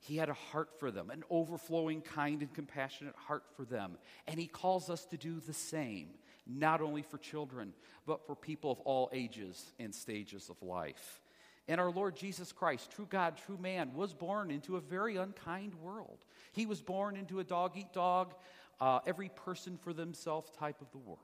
He 0.00 0.16
had 0.16 0.30
a 0.30 0.35
heart 0.35 0.71
for 0.78 0.90
them, 0.90 1.11
an 1.11 1.25
overflowing, 1.30 2.00
kind, 2.00 2.40
and 2.40 2.52
compassionate 2.52 3.14
heart 3.14 3.45
for 3.54 3.64
them. 3.64 3.99
And 4.26 4.40
He 4.40 4.47
calls 4.47 4.88
us 4.88 5.04
to 5.07 5.16
do 5.16 5.40
the 5.40 5.52
same, 5.52 6.09
not 6.47 6.80
only 6.80 7.02
for 7.02 7.19
children, 7.19 7.75
but 8.07 8.26
for 8.26 8.35
people 8.35 8.73
of 8.73 8.80
all 8.80 9.11
ages 9.12 9.73
and 9.78 9.95
stages 9.95 10.49
of 10.49 10.61
life. 10.62 11.21
And 11.69 11.80
our 11.80 11.90
Lord 11.90 12.16
Jesus 12.16 12.50
Christ, 12.50 12.90
true 12.90 13.07
God, 13.09 13.37
true 13.37 13.59
man, 13.59 13.92
was 13.95 14.14
born 14.14 14.50
into 14.50 14.76
a 14.76 14.80
very 14.80 15.16
unkind 15.16 15.75
world. 15.75 16.25
He 16.52 16.66
was 16.66 16.80
born 16.80 17.14
into 17.14 17.38
a 17.38 17.45
dog 17.45 17.76
eat 17.76 17.92
dog, 17.92 18.35
uh, 18.80 19.00
every 19.07 19.28
person 19.28 19.76
for 19.76 19.92
themselves 19.92 20.50
type 20.59 20.80
of 20.80 20.90
the 20.92 20.99
world. 20.99 21.21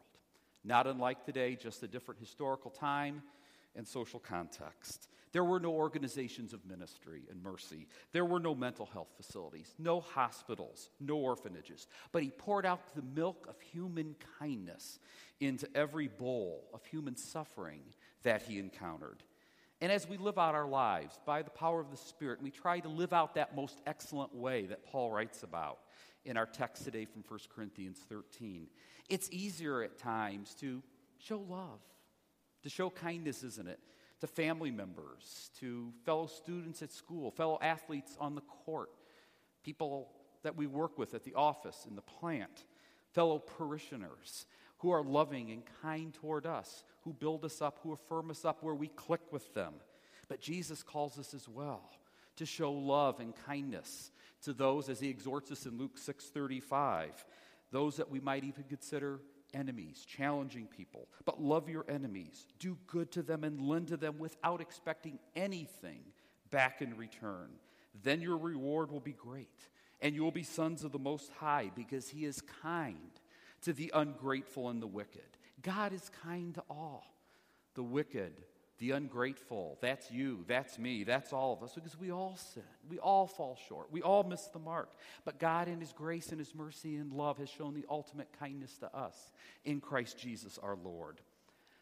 Not 0.62 0.86
unlike 0.86 1.24
today, 1.24 1.56
just 1.56 1.82
a 1.82 1.88
different 1.88 2.20
historical 2.20 2.70
time 2.70 3.22
and 3.76 3.86
social 3.86 4.20
context. 4.20 5.08
There 5.32 5.44
were 5.44 5.60
no 5.60 5.72
organizations 5.72 6.52
of 6.52 6.64
ministry 6.64 7.22
and 7.30 7.42
mercy. 7.42 7.88
There 8.12 8.24
were 8.24 8.40
no 8.40 8.54
mental 8.54 8.86
health 8.86 9.10
facilities, 9.16 9.74
no 9.78 10.00
hospitals, 10.00 10.90
no 10.98 11.16
orphanages. 11.16 11.88
But 12.12 12.22
he 12.22 12.30
poured 12.30 12.64
out 12.64 12.94
the 12.94 13.02
milk 13.02 13.46
of 13.48 13.60
human 13.60 14.16
kindness 14.38 14.98
into 15.40 15.68
every 15.76 16.08
bowl 16.08 16.64
of 16.72 16.84
human 16.86 17.16
suffering 17.16 17.82
that 18.22 18.42
he 18.42 18.58
encountered. 18.58 19.22
And 19.80 19.92
as 19.92 20.08
we 20.08 20.16
live 20.16 20.38
out 20.38 20.54
our 20.54 20.66
lives 20.66 21.18
by 21.26 21.42
the 21.42 21.50
power 21.50 21.80
of 21.80 21.90
the 21.90 21.98
Spirit, 21.98 22.42
we 22.42 22.50
try 22.50 22.80
to 22.80 22.88
live 22.88 23.12
out 23.12 23.34
that 23.34 23.54
most 23.54 23.82
excellent 23.86 24.34
way 24.34 24.66
that 24.66 24.86
Paul 24.86 25.10
writes 25.10 25.42
about 25.42 25.80
in 26.24 26.36
our 26.36 26.46
text 26.46 26.84
today 26.84 27.04
from 27.04 27.22
1 27.28 27.40
Corinthians 27.54 27.98
13. 28.08 28.68
It's 29.10 29.28
easier 29.30 29.82
at 29.82 29.98
times 29.98 30.54
to 30.60 30.82
show 31.18 31.44
love, 31.48 31.80
to 32.66 32.70
show 32.70 32.90
kindness, 32.90 33.44
isn't 33.44 33.68
it? 33.68 33.78
to 34.20 34.26
family 34.26 34.70
members, 34.70 35.50
to 35.60 35.92
fellow 36.04 36.26
students 36.26 36.82
at 36.82 36.92
school, 36.92 37.30
fellow 37.30 37.58
athletes 37.60 38.16
on 38.20 38.34
the 38.34 38.40
court, 38.40 38.90
people 39.62 40.10
that 40.42 40.56
we 40.56 40.66
work 40.66 40.98
with 40.98 41.14
at 41.14 41.24
the 41.24 41.34
office, 41.34 41.86
in 41.88 41.96
the 41.96 42.02
plant, 42.02 42.64
fellow 43.12 43.38
parishioners 43.38 44.46
who 44.78 44.90
are 44.90 45.02
loving 45.02 45.50
and 45.50 45.62
kind 45.82 46.14
toward 46.14 46.46
us, 46.46 46.84
who 47.02 47.12
build 47.12 47.44
us 47.44 47.60
up, 47.60 47.78
who 47.82 47.92
affirm 47.92 48.30
us 48.30 48.44
up 48.44 48.62
where 48.62 48.74
we 48.74 48.88
click 48.88 49.20
with 49.32 49.52
them. 49.54 49.74
But 50.28 50.40
Jesus 50.40 50.82
calls 50.82 51.18
us 51.18 51.34
as 51.34 51.48
well 51.48 51.90
to 52.36 52.46
show 52.46 52.72
love 52.72 53.20
and 53.20 53.34
kindness 53.46 54.10
to 54.42 54.52
those 54.52 54.88
as 54.88 55.00
he 55.00 55.08
exhorts 55.08 55.50
us 55.50 55.66
in 55.66 55.78
Luke 55.78 55.98
6:35, 55.98 57.24
those 57.70 57.96
that 57.96 58.10
we 58.10 58.20
might 58.20 58.44
even 58.44 58.64
consider 58.64 59.20
enemies, 59.56 60.04
challenging 60.06 60.66
people. 60.66 61.08
But 61.24 61.42
love 61.42 61.68
your 61.68 61.86
enemies, 61.88 62.46
do 62.58 62.76
good 62.86 63.10
to 63.12 63.22
them 63.22 63.42
and 63.42 63.60
lend 63.60 63.88
to 63.88 63.96
them 63.96 64.18
without 64.18 64.60
expecting 64.60 65.18
anything 65.34 66.00
back 66.50 66.82
in 66.82 66.96
return. 66.96 67.48
Then 68.02 68.20
your 68.20 68.36
reward 68.36 68.90
will 68.90 69.00
be 69.00 69.14
great, 69.14 69.68
and 70.00 70.14
you 70.14 70.22
will 70.22 70.30
be 70.30 70.42
sons 70.42 70.84
of 70.84 70.92
the 70.92 70.98
Most 70.98 71.32
High 71.40 71.70
because 71.74 72.08
he 72.08 72.24
is 72.24 72.42
kind 72.62 73.20
to 73.62 73.72
the 73.72 73.90
ungrateful 73.94 74.68
and 74.68 74.82
the 74.82 74.86
wicked. 74.86 75.22
God 75.62 75.92
is 75.92 76.10
kind 76.22 76.54
to 76.54 76.62
all. 76.68 77.04
The 77.74 77.82
wicked, 77.82 78.32
the 78.78 78.90
ungrateful, 78.90 79.78
that's 79.80 80.10
you, 80.10 80.44
that's 80.46 80.78
me, 80.78 81.04
that's 81.04 81.32
all 81.32 81.54
of 81.54 81.62
us, 81.62 81.74
because 81.74 81.98
we 81.98 82.10
all 82.10 82.36
sin. 82.36 82.62
We 82.90 82.98
all 82.98 83.26
fall 83.26 83.58
short. 83.68 83.90
We 83.90 84.02
all 84.02 84.22
miss 84.22 84.46
the 84.48 84.58
mark. 84.58 84.90
But 85.24 85.38
God, 85.38 85.68
in 85.68 85.80
His 85.80 85.92
grace 85.92 86.28
and 86.28 86.38
His 86.38 86.54
mercy 86.54 86.96
and 86.96 87.12
love, 87.12 87.38
has 87.38 87.48
shown 87.48 87.74
the 87.74 87.86
ultimate 87.88 88.28
kindness 88.38 88.76
to 88.78 88.94
us 88.94 89.16
in 89.64 89.80
Christ 89.80 90.18
Jesus 90.18 90.58
our 90.62 90.76
Lord. 90.76 91.20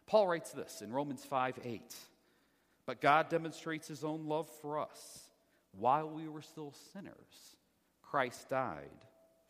Paul 0.07 0.29
writes 0.29 0.53
this 0.53 0.83
in 0.83 0.93
Romans 0.93 1.25
5 1.25 1.59
8. 1.65 1.95
But 2.87 3.01
God 3.01 3.29
demonstrates 3.29 3.89
His 3.89 4.05
own 4.05 4.27
love 4.27 4.49
for 4.61 4.79
us. 4.79 5.29
While 5.73 6.11
we 6.11 6.29
were 6.29 6.43
still 6.43 6.75
sinners, 6.93 7.57
Christ 8.03 8.49
died 8.49 9.05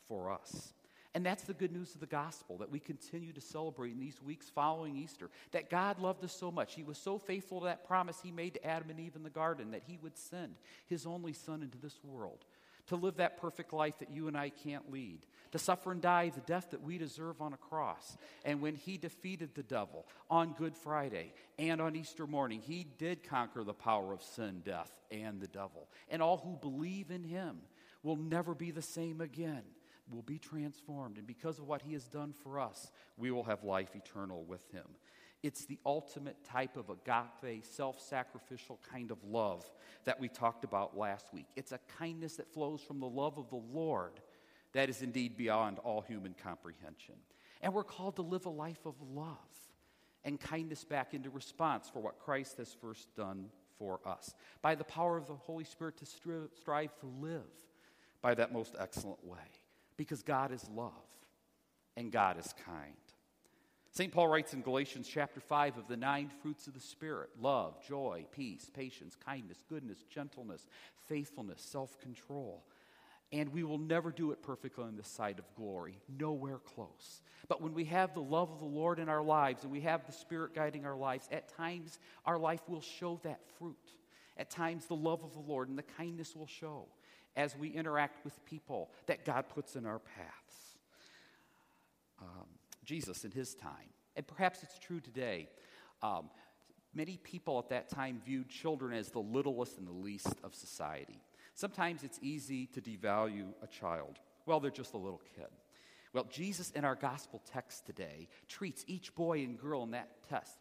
for 0.09 0.31
us. 0.33 0.73
And 1.14 1.25
that's 1.25 1.44
the 1.44 1.54
good 1.54 1.71
news 1.71 1.94
of 1.94 2.00
the 2.00 2.06
gospel 2.06 2.59
that 2.59 2.71
we 2.71 2.80
continue 2.80 3.33
to 3.33 3.40
celebrate 3.40 3.92
in 3.92 4.00
these 4.00 4.21
weeks 4.21 4.50
following 4.50 4.97
Easter. 4.97 5.30
That 5.52 5.71
God 5.71 6.00
loved 6.00 6.25
us 6.25 6.35
so 6.35 6.50
much. 6.50 6.75
He 6.75 6.83
was 6.83 6.99
so 6.99 7.18
faithful 7.18 7.61
to 7.61 7.66
that 7.66 7.87
promise 7.87 8.18
He 8.21 8.33
made 8.33 8.54
to 8.54 8.66
Adam 8.66 8.90
and 8.90 8.99
Eve 8.99 9.14
in 9.14 9.23
the 9.23 9.30
garden 9.30 9.71
that 9.71 9.85
He 9.87 9.99
would 10.02 10.16
send 10.16 10.56
His 10.87 11.06
only 11.06 11.33
Son 11.33 11.62
into 11.62 11.78
this 11.78 11.99
world 12.02 12.44
to 12.88 12.97
live 12.97 13.16
that 13.16 13.40
perfect 13.40 13.73
life 13.73 13.99
that 14.00 14.11
you 14.11 14.28
and 14.28 14.37
I 14.37 14.50
can't 14.50 14.92
lead, 14.92 15.21
to 15.52 15.59
suffer 15.59 15.90
and 15.92 16.02
die 16.02 16.30
the 16.35 16.40
death 16.40 16.73
that 16.73 16.83
we 16.83 16.99
deserve 16.99 17.40
on 17.40 17.54
a 17.54 17.56
cross. 17.56 18.18
And 18.44 18.61
when 18.61 18.75
He 18.75 18.99
defeated 18.99 19.54
the 19.54 19.62
devil 19.62 20.06
on 20.28 20.52
Good 20.52 20.76
Friday 20.76 21.33
and 21.59 21.80
on 21.80 21.97
Easter 21.97 22.26
morning, 22.26 22.61
He 22.61 22.87
did 22.99 23.23
conquer 23.23 23.64
the 23.64 23.73
power 23.73 24.12
of 24.12 24.23
sin, 24.23 24.62
death, 24.64 24.90
and 25.11 25.40
the 25.40 25.47
devil. 25.47 25.88
And 26.11 26.21
all 26.21 26.38
who 26.38 26.56
believe 26.56 27.11
in 27.11 27.23
Him 27.23 27.59
will 28.02 28.16
never 28.16 28.54
be 28.54 28.71
the 28.71 28.83
same 28.83 29.21
again 29.21 29.62
will 30.11 30.23
be 30.23 30.39
transformed. 30.39 31.19
And 31.19 31.27
because 31.27 31.59
of 31.59 31.67
what 31.67 31.83
he 31.83 31.93
has 31.95 32.05
done 32.05 32.33
for 32.33 32.61
us, 32.61 32.91
we 33.17 33.31
will 33.31 33.45
have 33.45 33.65
life 33.65 33.95
eternal 33.95 34.45
with 34.45 34.71
him. 34.71 34.85
It's 35.43 35.67
the 35.67 35.79
ultimate 35.85 36.43
type 36.43 36.77
of 36.77 36.89
agape, 36.89 37.65
self 37.67 38.01
sacrificial 38.01 38.81
kind 38.91 39.11
of 39.11 39.23
love 39.25 39.65
that 40.05 40.19
we 40.19 40.29
talked 40.29 40.65
about 40.65 40.97
last 40.97 41.35
week. 41.35 41.47
It's 41.55 41.73
a 41.73 41.81
kindness 41.99 42.37
that 42.37 42.53
flows 42.53 42.81
from 42.81 42.99
the 42.99 43.09
love 43.09 43.37
of 43.37 43.51
the 43.51 43.61
Lord 43.73 44.21
that 44.73 44.89
is 44.89 45.03
indeed 45.03 45.37
beyond 45.37 45.79
all 45.81 46.01
human 46.01 46.35
comprehension. 46.43 47.17
And 47.61 47.75
we're 47.75 47.85
called 47.85 48.17
to 48.17 48.23
live 48.23 48.47
a 48.47 48.51
life 48.51 48.87
of 48.87 48.95
love 49.15 49.37
and 50.25 50.41
kindness 50.41 50.85
back 50.85 51.13
into 51.13 51.29
response 51.31 51.91
for 51.91 52.01
what 52.01 52.19
Christ 52.19 52.57
has 52.57 52.75
first 52.81 53.15
done 53.15 53.51
for 53.79 54.01
us. 54.07 54.35
By 54.63 54.75
the 54.75 54.85
power 54.85 55.19
of 55.19 55.27
the 55.27 55.35
Holy 55.35 55.65
Spirit 55.65 55.99
to 55.99 56.07
strive 56.07 56.99
to 57.01 57.07
live 57.21 57.43
by 58.23 58.35
that 58.35 58.53
most 58.53 58.75
excellent 58.79 59.23
way 59.27 59.39
because 59.97 60.23
God 60.23 60.53
is 60.53 60.69
love 60.75 60.93
and 61.97 62.11
God 62.11 62.39
is 62.39 62.55
kind. 62.65 62.95
St. 63.91 64.11
Paul 64.11 64.27
writes 64.27 64.55
in 64.55 64.63
Galatians 64.63 65.09
chapter 65.09 65.39
5 65.39 65.79
of 65.79 65.87
the 65.87 65.97
nine 65.97 66.29
fruits 66.43 66.67
of 66.67 66.75
the 66.75 66.81
Spirit 66.81 67.31
love, 67.41 67.77
joy, 67.87 68.27
peace, 68.33 68.69
patience, 68.75 69.17
kindness, 69.25 69.63
goodness, 69.69 70.03
gentleness, 70.11 70.67
faithfulness, 71.07 71.63
self 71.63 71.99
control. 72.01 72.65
And 73.33 73.53
we 73.53 73.63
will 73.63 73.79
never 73.79 74.11
do 74.11 74.33
it 74.33 74.43
perfectly 74.43 74.85
in 74.85 74.97
the 74.97 75.05
sight 75.05 75.39
of 75.39 75.45
glory, 75.57 75.99
nowhere 76.09 76.59
close. 76.59 77.23
But 77.49 77.63
when 77.63 77.73
we 77.75 77.85
have 77.87 78.15
the 78.15 78.21
love 78.21 78.51
of 78.51 78.59
the 78.59 78.65
Lord 78.65 78.99
in 78.99 79.09
our 79.09 79.23
lives 79.23 79.63
and 79.63 79.73
we 79.73 79.81
have 79.83 80.07
the 80.07 80.13
Spirit 80.13 80.55
guiding 80.55 80.85
our 80.85 80.97
lives, 80.97 81.29
at 81.31 81.57
times 81.57 81.99
our 82.27 82.39
life 82.39 82.61
will 82.69 82.81
show 82.81 83.21
that 83.23 83.41
fruit. 83.59 83.77
At 84.37 84.51
times 84.51 84.87
the 84.87 84.97
love 84.97 85.23
of 85.23 85.33
the 85.35 85.41
Lord 85.41 85.69
and 85.69 85.79
the 85.79 85.83
kindness 85.83 86.35
will 86.35 86.47
show 86.47 86.87
as 87.37 87.57
we 87.57 87.69
interact 87.69 88.25
with 88.25 88.45
people 88.45 88.91
that 89.07 89.25
God 89.25 89.49
puts 89.49 89.76
in 89.76 89.87
our 89.87 89.99
paths. 89.99 90.79
Um, 92.21 92.47
Jesus, 92.85 93.25
in 93.25 93.31
his 93.31 93.55
time, 93.55 93.91
and 94.17 94.26
perhaps 94.26 94.62
it's 94.62 94.79
true 94.79 95.00
today, 95.00 95.49
um, 96.03 96.31
many 96.95 97.17
people 97.17 97.59
at 97.59 97.69
that 97.71 97.88
time 97.88 98.21
viewed 98.25 98.49
children 98.49 98.93
as 98.93 99.09
the 99.09 99.19
littlest 99.19 99.79
and 99.79 99.87
the 99.87 99.93
least 99.93 100.35
of 100.45 100.55
society. 100.55 101.21
Sometimes 101.55 102.05
it's 102.05 102.19
easy 102.23 102.67
to 102.67 102.81
devalue 102.81 103.49
a 103.62 103.67
child. 103.67 104.19
Well, 104.47 104.61
they're 104.61 104.71
just 104.71 104.95
a 104.95 104.99
little 104.99 105.23
kid. 105.37 105.49
Well, 106.12 106.26
Jesus 106.31 106.71
in 106.71 106.85
our 106.85 106.95
gospel 106.95 107.43
text 107.50 107.87
today 107.87 108.29
treats 108.49 108.85
each 108.87 109.14
boy 109.14 109.41
and 109.41 109.59
girl 109.59 109.83
in 109.83 109.91
that 109.93 110.23
test 110.29 110.59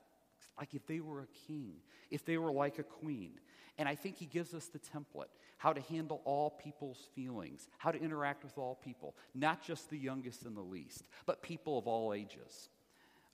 like 0.58 0.74
if 0.74 0.86
they 0.86 1.00
were 1.00 1.22
a 1.22 1.28
king, 1.48 1.74
if 2.12 2.26
they 2.26 2.38
were 2.38 2.52
like 2.52 2.80
a 2.80 2.84
queen. 2.84 3.32
And 3.78 3.90
I 3.90 3.96
think 3.96 4.18
he 4.18 4.26
gives 4.26 4.54
us 4.54 4.68
the 4.68 4.80
template 4.80 5.30
how 5.58 5.74
to 5.74 5.82
handle 5.82 6.22
all 6.26 6.50
people's 6.50 7.08
feelings, 7.16 7.68
how 7.78 7.92
to 7.92 8.00
interact 8.00 8.44
with 8.44 8.58
all 8.58 8.76
people, 8.76 9.16
not 9.34 9.64
just 9.64 9.90
the 9.90 9.98
youngest 9.98 10.46
and 10.46 10.56
the 10.56 10.62
least, 10.62 11.04
but 11.26 11.42
people 11.42 11.78
of 11.78 11.88
all 11.88 12.14
ages. 12.14 12.70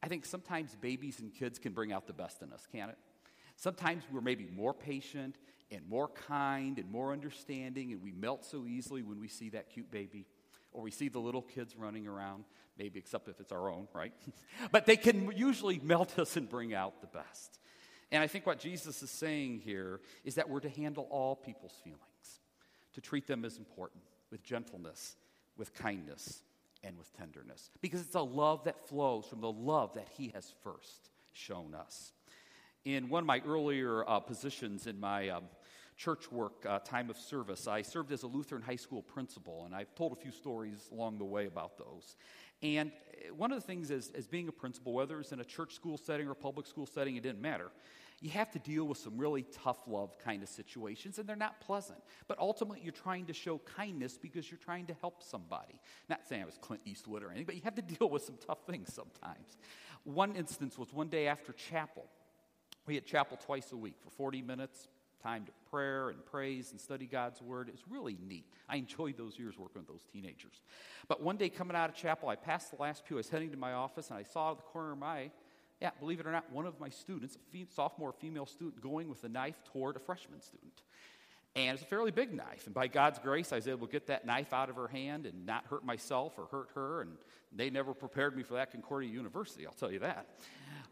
I 0.01 0.07
think 0.07 0.25
sometimes 0.25 0.75
babies 0.75 1.19
and 1.19 1.33
kids 1.33 1.59
can 1.59 1.73
bring 1.73 1.91
out 1.91 2.07
the 2.07 2.13
best 2.13 2.41
in 2.41 2.53
us, 2.53 2.67
can't 2.71 2.91
it? 2.91 2.97
Sometimes 3.55 4.03
we're 4.11 4.21
maybe 4.21 4.47
more 4.55 4.73
patient 4.73 5.37
and 5.71 5.87
more 5.87 6.07
kind 6.07 6.79
and 6.79 6.89
more 6.89 7.11
understanding, 7.11 7.91
and 7.91 8.01
we 8.01 8.11
melt 8.11 8.45
so 8.45 8.65
easily 8.65 9.03
when 9.03 9.19
we 9.19 9.27
see 9.27 9.49
that 9.49 9.69
cute 9.69 9.91
baby 9.91 10.25
or 10.71 10.81
we 10.81 10.91
see 10.91 11.09
the 11.09 11.19
little 11.19 11.41
kids 11.41 11.75
running 11.75 12.07
around, 12.07 12.45
maybe 12.77 12.99
except 12.99 13.27
if 13.27 13.39
it's 13.39 13.51
our 13.51 13.69
own, 13.69 13.87
right? 13.93 14.13
but 14.71 14.85
they 14.85 14.95
can 14.95 15.31
usually 15.35 15.79
melt 15.83 16.17
us 16.17 16.37
and 16.37 16.49
bring 16.49 16.73
out 16.73 17.01
the 17.01 17.07
best. 17.07 17.59
And 18.11 18.23
I 18.23 18.27
think 18.27 18.45
what 18.45 18.59
Jesus 18.59 19.03
is 19.03 19.11
saying 19.11 19.61
here 19.63 19.99
is 20.23 20.35
that 20.35 20.49
we're 20.49 20.61
to 20.61 20.69
handle 20.69 21.07
all 21.11 21.35
people's 21.35 21.75
feelings, 21.83 22.01
to 22.93 23.01
treat 23.01 23.27
them 23.27 23.45
as 23.45 23.57
important, 23.57 24.03
with 24.31 24.43
gentleness, 24.43 25.15
with 25.57 25.73
kindness, 25.73 26.43
and 26.83 26.97
with 26.97 27.11
tenderness. 27.17 27.69
Because 27.81 28.01
it's 28.01 28.15
a 28.15 28.21
love 28.21 28.63
that 28.63 28.87
flows 28.87 29.25
from 29.25 29.41
the 29.41 29.51
love 29.51 29.93
that 29.95 30.07
He 30.17 30.31
has 30.33 30.53
first 30.63 31.09
shown 31.33 31.73
us. 31.73 32.13
In 32.85 33.09
one 33.09 33.23
of 33.23 33.27
my 33.27 33.41
earlier 33.45 34.07
uh, 34.07 34.19
positions 34.19 34.87
in 34.87 34.99
my 34.99 35.29
um, 35.29 35.43
church 35.97 36.31
work 36.31 36.65
uh, 36.65 36.79
time 36.79 37.09
of 37.09 37.17
service, 37.17 37.67
I 37.67 37.81
served 37.81 38.11
as 38.11 38.23
a 38.23 38.27
Lutheran 38.27 38.61
high 38.61 38.77
school 38.77 39.01
principal, 39.01 39.65
and 39.65 39.75
I've 39.75 39.93
told 39.95 40.13
a 40.13 40.15
few 40.15 40.31
stories 40.31 40.89
along 40.91 41.17
the 41.17 41.25
way 41.25 41.45
about 41.45 41.77
those. 41.77 42.15
And 42.63 42.91
uh, 42.91 43.33
one 43.35 43.51
of 43.51 43.59
the 43.59 43.67
things 43.67 43.91
as, 43.91 44.11
as 44.15 44.27
being 44.27 44.47
a 44.47 44.51
principal, 44.51 44.93
whether 44.93 45.19
it's 45.19 45.33
in 45.33 45.41
a 45.41 45.45
church 45.45 45.73
school 45.73 45.97
setting 45.97 46.27
or 46.27 46.33
public 46.33 46.65
school 46.67 46.85
setting, 46.85 47.17
it 47.17 47.23
didn't 47.23 47.41
matter 47.41 47.71
you 48.21 48.29
have 48.31 48.51
to 48.51 48.59
deal 48.59 48.85
with 48.85 48.97
some 48.97 49.17
really 49.17 49.43
tough 49.63 49.79
love 49.87 50.17
kind 50.19 50.43
of 50.43 50.49
situations, 50.49 51.19
and 51.19 51.27
they're 51.27 51.35
not 51.35 51.61
pleasant. 51.61 51.99
But 52.27 52.37
ultimately, 52.39 52.81
you're 52.83 52.91
trying 52.91 53.25
to 53.27 53.33
show 53.33 53.59
kindness 53.59 54.17
because 54.17 54.49
you're 54.51 54.59
trying 54.59 54.87
to 54.87 54.95
help 54.99 55.23
somebody. 55.23 55.79
Not 56.09 56.27
saying 56.27 56.41
I 56.41 56.45
was 56.45 56.57
Clint 56.59 56.81
Eastwood 56.85 57.23
or 57.23 57.27
anything, 57.27 57.45
but 57.45 57.55
you 57.55 57.61
have 57.63 57.75
to 57.75 57.81
deal 57.99 58.09
with 58.09 58.23
some 58.23 58.35
tough 58.45 58.65
things 58.65 58.93
sometimes. 58.93 59.57
One 60.03 60.35
instance 60.35 60.77
was 60.77 60.93
one 60.93 61.07
day 61.07 61.27
after 61.27 61.53
chapel. 61.53 62.05
We 62.87 62.95
had 62.95 63.05
chapel 63.05 63.37
twice 63.45 63.71
a 63.71 63.77
week 63.77 63.95
for 64.03 64.09
40 64.09 64.41
minutes, 64.41 64.87
time 65.21 65.45
to 65.45 65.51
prayer 65.69 66.09
and 66.09 66.25
praise 66.25 66.71
and 66.71 66.79
study 66.79 67.05
God's 67.05 67.41
word. 67.41 67.67
It 67.67 67.73
was 67.73 67.83
really 67.89 68.17
neat. 68.27 68.45
I 68.67 68.77
enjoyed 68.77 69.17
those 69.17 69.37
years 69.37 69.57
working 69.57 69.81
with 69.81 69.87
those 69.87 70.03
teenagers. 70.11 70.61
But 71.07 71.21
one 71.21 71.37
day 71.37 71.49
coming 71.49 71.75
out 71.75 71.89
of 71.89 71.95
chapel, 71.95 72.29
I 72.29 72.35
passed 72.35 72.71
the 72.71 72.81
last 72.81 73.05
pew. 73.05 73.17
I 73.17 73.19
was 73.19 73.29
heading 73.29 73.51
to 73.51 73.57
my 73.57 73.73
office, 73.73 74.09
and 74.09 74.17
I 74.17 74.23
saw 74.23 74.47
out 74.47 74.51
of 74.51 74.57
the 74.57 74.63
corner 74.63 74.93
of 74.93 74.97
my 74.97 75.07
eye 75.07 75.31
yeah, 75.81 75.91
believe 75.99 76.19
it 76.19 76.27
or 76.27 76.31
not, 76.31 76.51
one 76.51 76.65
of 76.65 76.79
my 76.79 76.89
students, 76.89 77.37
a 77.53 77.65
sophomore 77.73 78.11
female 78.11 78.45
student, 78.45 78.81
going 78.81 79.07
with 79.07 79.23
a 79.23 79.29
knife 79.29 79.61
toward 79.71 79.95
a 79.95 79.99
freshman 79.99 80.41
student. 80.41 80.81
And 81.55 81.73
it's 81.73 81.81
a 81.81 81.85
fairly 81.85 82.11
big 82.11 82.33
knife. 82.33 82.65
And 82.65 82.75
by 82.75 82.87
God's 82.87 83.17
grace, 83.19 83.51
I 83.51 83.55
was 83.55 83.67
able 83.67 83.87
to 83.87 83.91
get 83.91 84.07
that 84.07 84.25
knife 84.25 84.53
out 84.53 84.69
of 84.69 84.75
her 84.75 84.87
hand 84.87 85.25
and 85.25 85.45
not 85.45 85.65
hurt 85.65 85.83
myself 85.83 86.37
or 86.37 86.45
hurt 86.45 86.69
her. 86.75 87.01
And 87.01 87.11
they 87.51 87.69
never 87.69 87.93
prepared 87.93 88.35
me 88.35 88.43
for 88.43 88.55
that 88.55 88.71
Concordia 88.71 89.09
University, 89.09 89.65
I'll 89.65 89.73
tell 89.73 89.91
you 89.91 89.99
that. 89.99 90.27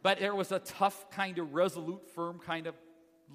But 0.04 0.20
there 0.20 0.34
was 0.34 0.52
a 0.52 0.60
tough, 0.60 1.12
kind 1.12 1.38
of 1.38 1.54
resolute, 1.54 2.08
firm 2.16 2.40
kind 2.40 2.66
of 2.66 2.76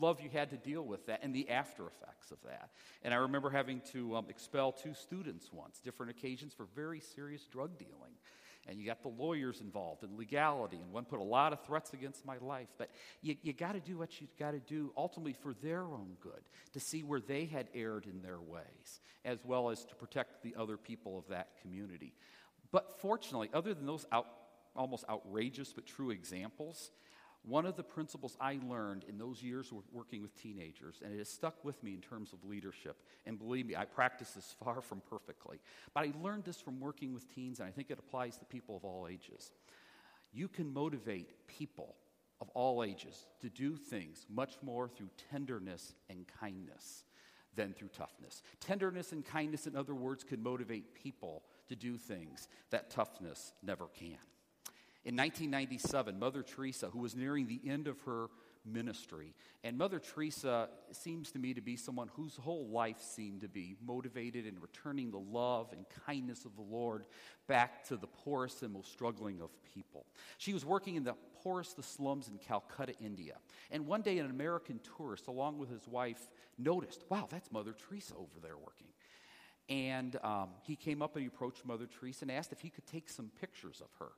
love 0.00 0.20
you 0.20 0.30
had 0.30 0.50
to 0.50 0.56
deal 0.56 0.82
with 0.82 1.06
that 1.06 1.20
and 1.22 1.34
the 1.34 1.48
after 1.50 1.86
effects 1.86 2.30
of 2.30 2.38
that. 2.44 2.70
And 3.02 3.12
I 3.12 3.18
remember 3.18 3.50
having 3.50 3.82
to 3.92 4.16
um, 4.16 4.26
expel 4.30 4.72
two 4.72 4.94
students 4.94 5.52
once, 5.52 5.80
different 5.80 6.10
occasions 6.10 6.54
for 6.54 6.66
very 6.74 7.00
serious 7.00 7.44
drug 7.44 7.78
dealing 7.78 8.14
and 8.68 8.78
you 8.78 8.86
got 8.86 9.02
the 9.02 9.08
lawyers 9.08 9.60
involved 9.60 10.02
and 10.02 10.16
legality, 10.16 10.76
and 10.76 10.92
one 10.92 11.04
put 11.04 11.18
a 11.18 11.24
lot 11.24 11.52
of 11.52 11.64
threats 11.64 11.92
against 11.92 12.24
my 12.24 12.36
life. 12.38 12.68
But 12.78 12.90
you, 13.20 13.36
you 13.42 13.52
got 13.52 13.72
to 13.72 13.80
do 13.80 13.98
what 13.98 14.20
you 14.20 14.28
got 14.38 14.52
to 14.52 14.60
do 14.60 14.92
ultimately 14.96 15.32
for 15.32 15.54
their 15.62 15.82
own 15.82 16.16
good, 16.20 16.42
to 16.72 16.80
see 16.80 17.02
where 17.02 17.20
they 17.20 17.44
had 17.46 17.68
erred 17.74 18.06
in 18.06 18.22
their 18.22 18.40
ways, 18.40 19.00
as 19.24 19.38
well 19.44 19.70
as 19.70 19.84
to 19.86 19.94
protect 19.94 20.42
the 20.42 20.54
other 20.56 20.76
people 20.76 21.18
of 21.18 21.26
that 21.28 21.48
community. 21.60 22.14
But 22.70 23.00
fortunately, 23.00 23.50
other 23.52 23.74
than 23.74 23.86
those 23.86 24.06
out, 24.12 24.26
almost 24.74 25.04
outrageous 25.08 25.72
but 25.72 25.86
true 25.86 26.10
examples, 26.10 26.90
one 27.44 27.66
of 27.66 27.76
the 27.76 27.82
principles 27.82 28.36
I 28.40 28.60
learned 28.68 29.04
in 29.08 29.18
those 29.18 29.42
years 29.42 29.72
working 29.92 30.22
with 30.22 30.40
teenagers, 30.40 31.00
and 31.04 31.12
it 31.12 31.18
has 31.18 31.28
stuck 31.28 31.64
with 31.64 31.82
me 31.82 31.94
in 31.94 32.00
terms 32.00 32.32
of 32.32 32.44
leadership, 32.44 32.96
and 33.26 33.38
believe 33.38 33.66
me, 33.66 33.74
I 33.74 33.84
practice 33.84 34.30
this 34.30 34.54
far 34.64 34.80
from 34.80 35.02
perfectly, 35.08 35.60
but 35.92 36.04
I 36.04 36.12
learned 36.22 36.44
this 36.44 36.60
from 36.60 36.78
working 36.80 37.12
with 37.12 37.32
teens, 37.34 37.58
and 37.58 37.68
I 37.68 37.72
think 37.72 37.90
it 37.90 37.98
applies 37.98 38.36
to 38.38 38.44
people 38.44 38.76
of 38.76 38.84
all 38.84 39.08
ages. 39.10 39.52
You 40.32 40.48
can 40.48 40.72
motivate 40.72 41.46
people 41.48 41.96
of 42.40 42.48
all 42.50 42.82
ages 42.84 43.26
to 43.40 43.48
do 43.48 43.76
things 43.76 44.26
much 44.28 44.54
more 44.62 44.88
through 44.88 45.10
tenderness 45.30 45.94
and 46.08 46.26
kindness 46.40 47.04
than 47.54 47.74
through 47.74 47.88
toughness. 47.88 48.42
Tenderness 48.60 49.12
and 49.12 49.24
kindness, 49.24 49.66
in 49.66 49.76
other 49.76 49.94
words, 49.94 50.24
can 50.24 50.42
motivate 50.42 50.94
people 50.94 51.42
to 51.68 51.76
do 51.76 51.96
things 51.96 52.48
that 52.70 52.90
toughness 52.90 53.52
never 53.62 53.86
can. 53.86 54.16
In 55.04 55.16
1997, 55.16 56.16
Mother 56.16 56.44
Teresa, 56.44 56.88
who 56.88 57.00
was 57.00 57.16
nearing 57.16 57.48
the 57.48 57.60
end 57.68 57.88
of 57.88 58.00
her 58.02 58.28
ministry, 58.64 59.34
and 59.64 59.76
Mother 59.76 59.98
Teresa 59.98 60.68
seems 60.92 61.32
to 61.32 61.40
me 61.40 61.54
to 61.54 61.60
be 61.60 61.74
someone 61.74 62.08
whose 62.14 62.36
whole 62.36 62.68
life 62.68 63.00
seemed 63.00 63.40
to 63.40 63.48
be 63.48 63.74
motivated 63.84 64.46
in 64.46 64.60
returning 64.60 65.10
the 65.10 65.18
love 65.18 65.72
and 65.72 65.84
kindness 66.06 66.44
of 66.44 66.54
the 66.54 66.62
Lord 66.62 67.04
back 67.48 67.84
to 67.88 67.96
the 67.96 68.06
poorest 68.06 68.62
and 68.62 68.72
most 68.72 68.92
struggling 68.92 69.40
of 69.40 69.50
people. 69.74 70.06
She 70.38 70.52
was 70.52 70.64
working 70.64 70.94
in 70.94 71.02
the 71.02 71.14
poorest 71.42 71.78
of 71.78 71.84
slums 71.84 72.28
in 72.28 72.38
Calcutta, 72.38 72.94
India. 73.00 73.38
And 73.72 73.88
one 73.88 74.02
day, 74.02 74.18
an 74.18 74.30
American 74.30 74.78
tourist, 74.96 75.26
along 75.26 75.58
with 75.58 75.68
his 75.68 75.88
wife, 75.88 76.28
noticed, 76.58 77.02
wow, 77.08 77.26
that's 77.28 77.50
Mother 77.50 77.72
Teresa 77.72 78.14
over 78.14 78.38
there 78.40 78.56
working. 78.56 78.86
And 79.68 80.16
um, 80.22 80.50
he 80.62 80.76
came 80.76 81.02
up 81.02 81.16
and 81.16 81.22
he 81.22 81.26
approached 81.26 81.64
Mother 81.64 81.86
Teresa 81.86 82.24
and 82.24 82.30
asked 82.30 82.52
if 82.52 82.60
he 82.60 82.70
could 82.70 82.86
take 82.86 83.08
some 83.08 83.30
pictures 83.40 83.80
of 83.80 83.88
her. 83.98 84.12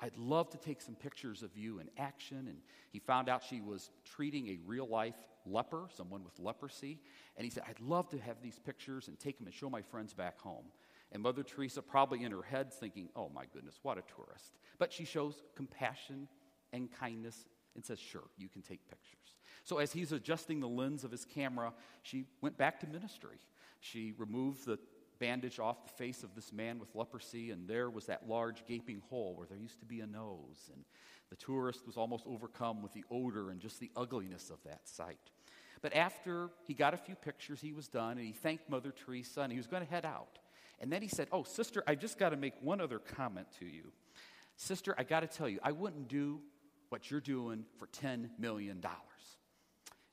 I'd 0.00 0.16
love 0.16 0.50
to 0.50 0.58
take 0.58 0.80
some 0.80 0.94
pictures 0.94 1.42
of 1.42 1.56
you 1.56 1.80
in 1.80 1.90
action. 1.98 2.46
And 2.48 2.58
he 2.90 2.98
found 2.98 3.28
out 3.28 3.42
she 3.42 3.60
was 3.60 3.90
treating 4.04 4.48
a 4.48 4.58
real 4.66 4.86
life 4.86 5.16
leper, 5.44 5.88
someone 5.96 6.24
with 6.24 6.38
leprosy. 6.38 7.00
And 7.36 7.44
he 7.44 7.50
said, 7.50 7.64
I'd 7.68 7.80
love 7.80 8.08
to 8.10 8.18
have 8.18 8.40
these 8.42 8.58
pictures 8.58 9.08
and 9.08 9.18
take 9.18 9.38
them 9.38 9.46
and 9.46 9.54
show 9.54 9.68
my 9.68 9.82
friends 9.82 10.14
back 10.14 10.40
home. 10.40 10.66
And 11.10 11.22
Mother 11.22 11.42
Teresa, 11.42 11.80
probably 11.82 12.22
in 12.22 12.32
her 12.32 12.42
head, 12.42 12.72
thinking, 12.72 13.08
oh 13.16 13.30
my 13.34 13.44
goodness, 13.52 13.78
what 13.82 13.98
a 13.98 14.02
tourist. 14.14 14.58
But 14.78 14.92
she 14.92 15.04
shows 15.04 15.42
compassion 15.56 16.28
and 16.72 16.90
kindness 16.92 17.46
and 17.74 17.84
says, 17.84 17.98
sure, 17.98 18.24
you 18.36 18.48
can 18.48 18.62
take 18.62 18.86
pictures. 18.88 19.36
So 19.64 19.78
as 19.78 19.92
he's 19.92 20.12
adjusting 20.12 20.60
the 20.60 20.68
lens 20.68 21.04
of 21.04 21.10
his 21.10 21.24
camera, 21.24 21.72
she 22.02 22.24
went 22.40 22.58
back 22.58 22.80
to 22.80 22.86
ministry. 22.86 23.38
She 23.80 24.12
removed 24.18 24.66
the 24.66 24.78
bandage 25.18 25.58
off 25.58 25.84
the 25.84 25.92
face 25.92 26.22
of 26.22 26.34
this 26.34 26.52
man 26.52 26.78
with 26.78 26.94
leprosy, 26.94 27.50
and 27.50 27.68
there 27.68 27.90
was 27.90 28.06
that 28.06 28.28
large 28.28 28.64
gaping 28.66 29.02
hole 29.08 29.34
where 29.36 29.46
there 29.46 29.58
used 29.58 29.80
to 29.80 29.86
be 29.86 30.00
a 30.00 30.06
nose. 30.06 30.70
And 30.72 30.84
the 31.30 31.36
tourist 31.36 31.86
was 31.86 31.96
almost 31.96 32.24
overcome 32.26 32.82
with 32.82 32.92
the 32.92 33.04
odor 33.10 33.50
and 33.50 33.60
just 33.60 33.80
the 33.80 33.90
ugliness 33.96 34.50
of 34.50 34.62
that 34.64 34.88
sight. 34.88 35.30
But 35.80 35.94
after 35.94 36.50
he 36.66 36.74
got 36.74 36.94
a 36.94 36.96
few 36.96 37.14
pictures, 37.14 37.60
he 37.60 37.72
was 37.72 37.88
done, 37.88 38.18
and 38.18 38.26
he 38.26 38.32
thanked 38.32 38.68
Mother 38.68 38.92
Teresa, 38.92 39.42
and 39.42 39.52
he 39.52 39.58
was 39.58 39.66
going 39.66 39.84
to 39.84 39.90
head 39.90 40.04
out. 40.04 40.38
And 40.80 40.92
then 40.92 41.02
he 41.02 41.08
said, 41.08 41.28
Oh, 41.32 41.42
sister, 41.42 41.82
I 41.86 41.94
just 41.94 42.18
got 42.18 42.30
to 42.30 42.36
make 42.36 42.54
one 42.60 42.80
other 42.80 42.98
comment 42.98 43.48
to 43.58 43.66
you. 43.66 43.92
Sister, 44.56 44.94
I 44.98 45.04
got 45.04 45.20
to 45.20 45.26
tell 45.26 45.48
you, 45.48 45.60
I 45.62 45.72
wouldn't 45.72 46.08
do 46.08 46.40
what 46.88 47.10
you're 47.10 47.20
doing 47.20 47.64
for 47.78 47.86
$10 47.86 48.30
million. 48.38 48.82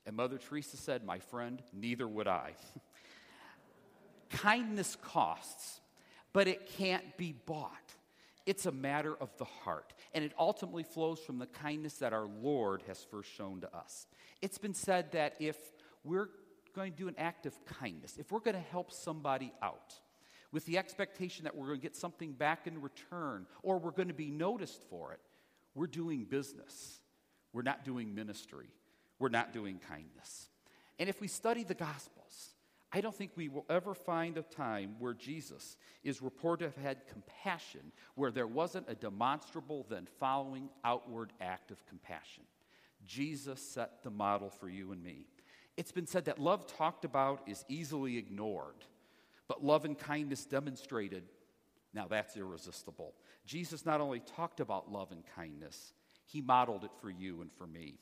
And 0.06 0.16
Mother 0.16 0.38
Teresa 0.38 0.78
said, 0.78 1.04
My 1.04 1.20
friend, 1.20 1.62
neither 1.74 2.08
would 2.08 2.28
I. 2.28 2.54
Kindness 4.46 4.96
costs, 5.02 5.82
but 6.32 6.48
it 6.48 6.70
can't 6.78 7.18
be 7.18 7.34
bought. 7.48 7.72
It's 8.46 8.68
a 8.68 8.72
matter 8.72 9.16
of 9.20 9.36
the 9.38 9.46
heart, 9.46 9.92
and 10.14 10.24
it 10.24 10.34
ultimately 10.38 10.84
flows 10.84 11.20
from 11.20 11.40
the 11.40 11.48
kindness 11.48 11.96
that 11.96 12.14
our 12.14 12.28
Lord 12.28 12.84
has 12.86 13.04
first 13.10 13.34
shown 13.34 13.62
to 13.62 13.76
us. 13.76 14.06
It's 14.44 14.60
been 14.60 14.76
said 14.76 15.14
that 15.14 15.34
if 15.40 15.58
we're 16.04 16.30
going 16.76 16.92
to 16.92 16.98
do 16.98 17.08
an 17.08 17.16
act 17.18 17.48
of 17.48 17.56
kindness, 17.66 18.18
if 18.20 18.32
we're 18.32 18.40
going 18.40 18.54
to 18.54 18.70
help 18.70 18.92
somebody 18.92 19.52
out, 19.64 19.96
with 20.52 20.64
the 20.68 20.78
expectation 20.78 21.46
that 21.46 21.56
we're 21.56 21.66
going 21.66 21.80
to 21.80 21.84
get 21.84 21.96
something 21.96 22.32
back 22.34 22.68
in 22.68 22.84
return 22.84 23.48
or 23.64 23.80
we're 23.80 23.90
going 23.90 24.10
to 24.10 24.14
be 24.14 24.30
noticed 24.30 24.80
for 24.92 25.12
it, 25.12 25.22
we're 25.74 25.88
doing 25.88 26.24
business. 26.24 27.00
We're 27.52 27.64
not 27.64 27.84
doing 27.84 28.14
ministry. 28.14 28.68
We're 29.18 29.30
not 29.30 29.54
doing 29.54 29.80
kindness. 29.90 30.50
And 31.00 31.10
if 31.10 31.20
we 31.20 31.28
study 31.28 31.64
the 31.64 31.74
Gospels, 31.74 32.25
I 32.96 33.02
don't 33.02 33.14
think 33.14 33.32
we 33.36 33.50
will 33.50 33.66
ever 33.70 33.94
find 33.94 34.38
a 34.38 34.42
time 34.42 34.96
where 35.00 35.14
Jesus 35.14 35.76
is 36.06 36.22
reported 36.22 36.64
to 36.64 36.80
have 36.80 36.82
had 36.82 37.08
compassion 37.08 37.92
where 38.16 38.32
there 38.32 38.48
wasn't 38.48 38.90
a 38.90 38.96
demonstrable, 38.96 39.86
then 39.90 40.08
following 40.18 40.70
outward 40.86 41.34
act 41.42 41.72
of 41.72 41.86
compassion. 41.88 42.44
Jesus 43.06 43.62
set 43.62 44.02
the 44.02 44.10
model 44.10 44.50
for 44.50 44.70
you 44.70 44.94
and 44.94 45.04
me. 45.04 45.28
It's 45.76 45.92
been 45.92 46.08
said 46.08 46.24
that 46.26 46.40
love 46.40 46.68
talked 46.68 47.04
about 47.04 47.42
is 47.48 47.66
easily 47.68 48.18
ignored, 48.18 48.86
but 49.50 49.62
love 49.62 49.84
and 49.84 50.00
kindness 50.00 50.46
demonstrated, 50.46 51.24
now 51.94 52.08
that's 52.08 52.38
irresistible. 52.38 53.14
Jesus 53.46 53.86
not 53.86 54.00
only 54.00 54.22
talked 54.22 54.62
about 54.62 54.90
love 54.90 55.12
and 55.12 55.24
kindness, 55.36 55.92
he 56.24 56.40
modeled 56.40 56.86
it 56.86 56.92
for 57.02 57.10
you 57.10 57.42
and 57.42 57.52
for 57.52 57.68
me. 57.68 57.96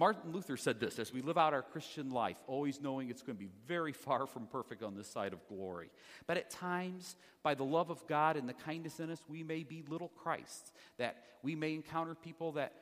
Martin 0.00 0.32
Luther 0.32 0.56
said 0.56 0.80
this 0.80 0.98
as 0.98 1.12
we 1.12 1.20
live 1.20 1.36
out 1.36 1.52
our 1.52 1.60
Christian 1.60 2.08
life, 2.08 2.38
always 2.46 2.80
knowing 2.80 3.10
it's 3.10 3.20
going 3.20 3.36
to 3.36 3.44
be 3.44 3.50
very 3.66 3.92
far 3.92 4.26
from 4.26 4.46
perfect 4.46 4.82
on 4.82 4.94
this 4.94 5.06
side 5.06 5.34
of 5.34 5.46
glory. 5.46 5.90
But 6.26 6.38
at 6.38 6.48
times, 6.48 7.16
by 7.42 7.52
the 7.54 7.64
love 7.64 7.90
of 7.90 8.06
God 8.06 8.38
and 8.38 8.48
the 8.48 8.54
kindness 8.54 8.98
in 8.98 9.10
us, 9.10 9.22
we 9.28 9.42
may 9.42 9.62
be 9.62 9.84
little 9.86 10.08
Christs, 10.08 10.72
that 10.96 11.22
we 11.42 11.54
may 11.54 11.74
encounter 11.74 12.14
people 12.14 12.52
that 12.52 12.72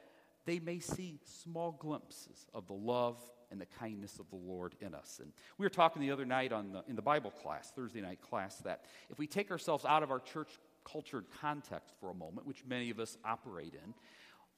they 0.47 0.61
may 0.61 0.79
see 0.79 1.19
small 1.25 1.73
glimpses 1.73 2.47
of 2.55 2.69
the 2.69 2.73
love 2.73 3.17
and 3.51 3.61
the 3.61 3.67
kindness 3.67 4.21
of 4.21 4.31
the 4.31 4.37
Lord 4.37 4.77
in 4.81 4.95
us. 4.95 5.19
And 5.21 5.33
we 5.59 5.67
were 5.67 5.71
talking 5.71 6.01
the 6.01 6.13
other 6.13 6.25
night 6.25 6.53
on 6.53 6.71
the, 6.71 6.85
in 6.89 6.95
the 6.95 7.03
Bible 7.03 7.33
class, 7.33 7.73
Thursday 7.75 8.01
night 8.01 8.21
class, 8.23 8.59
that 8.59 8.85
if 9.11 9.19
we 9.19 9.27
take 9.27 9.51
ourselves 9.51 9.85
out 9.85 10.05
of 10.05 10.13
our 10.13 10.21
church 10.21 10.51
cultured 10.85 11.25
context 11.41 11.95
for 12.01 12.11
a 12.11 12.15
moment, 12.15 12.47
which 12.47 12.65
many 12.65 12.91
of 12.91 13.01
us 13.01 13.19
operate 13.25 13.75
in, 13.75 13.93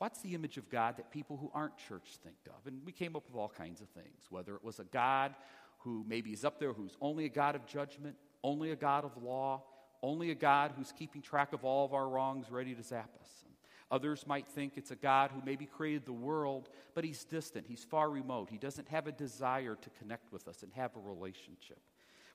what's 0.00 0.22
the 0.22 0.34
image 0.34 0.56
of 0.56 0.68
God 0.70 0.96
that 0.96 1.10
people 1.10 1.36
who 1.36 1.50
aren't 1.54 1.76
church 1.76 2.16
think 2.24 2.38
of? 2.46 2.66
And 2.66 2.80
we 2.86 2.90
came 2.90 3.14
up 3.14 3.26
with 3.26 3.36
all 3.36 3.50
kinds 3.50 3.82
of 3.82 3.88
things, 3.90 4.24
whether 4.30 4.54
it 4.54 4.64
was 4.64 4.80
a 4.80 4.84
God 4.84 5.34
who 5.80 6.04
maybe 6.08 6.32
is 6.32 6.42
up 6.42 6.58
there 6.58 6.72
who's 6.72 6.96
only 7.02 7.26
a 7.26 7.28
God 7.28 7.54
of 7.54 7.66
judgment, 7.66 8.16
only 8.42 8.70
a 8.70 8.76
God 8.76 9.04
of 9.04 9.22
law, 9.22 9.62
only 10.02 10.30
a 10.30 10.34
God 10.34 10.72
who's 10.76 10.90
keeping 10.90 11.20
track 11.20 11.52
of 11.52 11.64
all 11.64 11.84
of 11.84 11.92
our 11.92 12.08
wrongs, 12.08 12.50
ready 12.50 12.74
to 12.74 12.82
zap 12.82 13.10
us. 13.20 13.28
And 13.44 13.54
others 13.90 14.26
might 14.26 14.48
think 14.48 14.72
it's 14.76 14.90
a 14.90 14.96
God 14.96 15.32
who 15.32 15.42
maybe 15.44 15.66
created 15.66 16.06
the 16.06 16.14
world, 16.14 16.70
but 16.94 17.04
he's 17.04 17.22
distant, 17.24 17.66
he's 17.68 17.84
far 17.84 18.08
remote. 18.08 18.48
He 18.50 18.56
doesn't 18.56 18.88
have 18.88 19.06
a 19.06 19.12
desire 19.12 19.76
to 19.82 19.90
connect 19.98 20.32
with 20.32 20.48
us 20.48 20.62
and 20.62 20.72
have 20.72 20.96
a 20.96 21.00
relationship. 21.00 21.78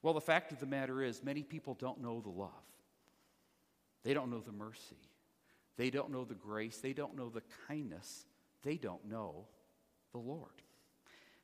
Well, 0.04 0.14
the 0.14 0.22
fact 0.22 0.52
of 0.52 0.60
the 0.60 0.68
matter 0.68 1.02
is, 1.02 1.24
many 1.24 1.42
people 1.42 1.74
don't 1.74 2.00
know 2.00 2.22
the 2.22 2.30
love, 2.30 2.52
they 4.04 4.14
don't 4.14 4.30
know 4.30 4.42
the 4.42 4.52
mercy. 4.52 4.98
They 5.78 5.90
don't 5.90 6.12
know 6.12 6.24
the 6.24 6.36
grace. 6.36 6.78
They 6.78 6.94
don't 6.94 7.16
know 7.16 7.30
the 7.30 7.44
kindness. 7.68 8.26
They 8.64 8.78
don't 8.78 9.06
know 9.10 9.46
the 10.12 10.20
Lord. 10.20 10.52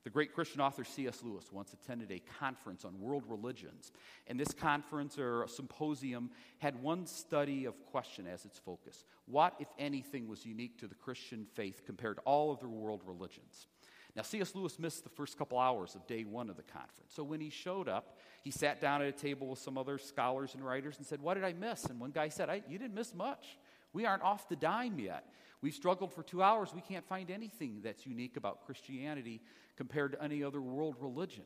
The 0.04 0.10
great 0.10 0.34
Christian 0.34 0.62
author 0.62 0.84
C.S. 0.84 1.22
Lewis 1.24 1.52
once 1.52 1.74
attended 1.74 2.12
a 2.12 2.22
conference 2.40 2.86
on 2.86 3.00
world 3.00 3.24
religions. 3.28 3.92
And 4.26 4.40
this 4.40 4.52
conference 4.52 5.20
or 5.20 5.46
symposium 5.48 6.32
had 6.58 6.82
one 6.82 7.06
study 7.06 7.66
of 7.66 7.86
question 7.86 8.26
as 8.26 8.44
its 8.46 8.58
focus. 8.58 9.06
What, 9.26 9.54
if 9.60 9.68
anything, 9.78 10.28
was 10.28 10.44
unique 10.44 10.80
to 10.80 10.88
the 10.88 10.96
Christian 10.96 11.46
faith 11.54 11.84
compared 11.86 12.18
to 12.18 12.24
all 12.24 12.52
other 12.52 12.68
world 12.68 13.02
religions? 13.06 13.68
Now, 14.16 14.24
C.S. 14.24 14.56
Lewis 14.56 14.80
missed 14.80 15.04
the 15.04 15.10
first 15.10 15.38
couple 15.38 15.60
hours 15.60 15.94
of 15.96 16.06
day 16.08 16.24
one 16.24 16.50
of 16.50 16.58
the 16.58 16.64
conference. 16.64 17.14
So 17.14 17.24
when 17.24 17.40
he 17.40 17.50
showed 17.50 17.88
up, 17.88 18.18
he 18.44 18.52
sat 18.52 18.82
down 18.82 19.02
at 19.02 19.08
a 19.08 19.12
table 19.12 19.48
with 19.48 19.60
some 19.60 19.78
other 19.78 19.98
scholars 20.00 20.56
and 20.56 20.66
writers 20.66 20.98
and 20.98 21.06
said, 21.06 21.22
What 21.22 21.36
did 21.36 21.44
I 21.44 21.54
miss? 21.54 21.86
And 21.86 22.00
one 22.00 22.12
guy 22.12 22.30
said, 22.30 22.64
You 22.68 22.80
didn't 22.80 22.96
miss 22.96 23.14
much. 23.14 23.58
We 23.94 24.06
aren't 24.06 24.24
off 24.24 24.48
the 24.50 24.56
dime 24.56 25.00
yet. 25.00 25.26
We've 25.62 25.74
struggled 25.74 26.14
for 26.14 26.24
two 26.24 26.42
hours. 26.42 26.74
We 26.74 26.82
can't 26.82 27.06
find 27.06 27.30
anything 27.30 27.82
that's 27.84 28.06
unique 28.06 28.38
about 28.38 28.66
Christianity 28.66 29.42
compared 29.76 30.14
to 30.14 30.24
any 30.24 30.44
other 30.44 30.62
world 30.62 30.96
religion. 31.00 31.44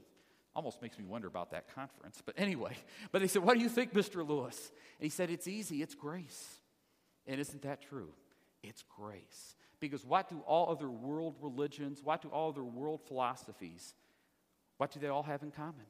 Almost 0.56 0.82
makes 0.82 0.98
me 0.98 1.04
wonder 1.04 1.28
about 1.28 1.52
that 1.52 1.74
conference. 1.76 2.22
But 2.26 2.36
anyway, 2.38 2.78
but 3.12 3.22
they 3.22 3.28
said, 3.28 3.44
What 3.44 3.58
do 3.58 3.64
you 3.64 3.70
think, 3.70 3.94
Mr. 3.94 4.28
Lewis? 4.28 4.72
And 5.00 5.04
he 5.06 5.10
said, 5.10 5.30
It's 5.30 5.48
easy, 5.48 5.82
it's 5.82 5.96
grace. 5.96 6.60
And 7.28 7.40
isn't 7.40 7.64
that 7.64 7.82
true? 7.82 8.14
It's 8.64 8.84
grace. 8.84 9.56
Because 9.80 10.06
what 10.06 10.30
do 10.30 10.40
all 10.46 10.72
other 10.72 10.90
world 10.90 11.36
religions, 11.42 12.02
what 12.04 12.22
do 12.22 12.30
all 12.30 12.50
other 12.50 12.64
world 12.64 13.02
philosophies, 13.08 13.94
what 14.78 14.92
do 14.92 15.00
they 15.00 15.08
all 15.08 15.24
have 15.24 15.44
in 15.44 15.52
common? 15.52 15.86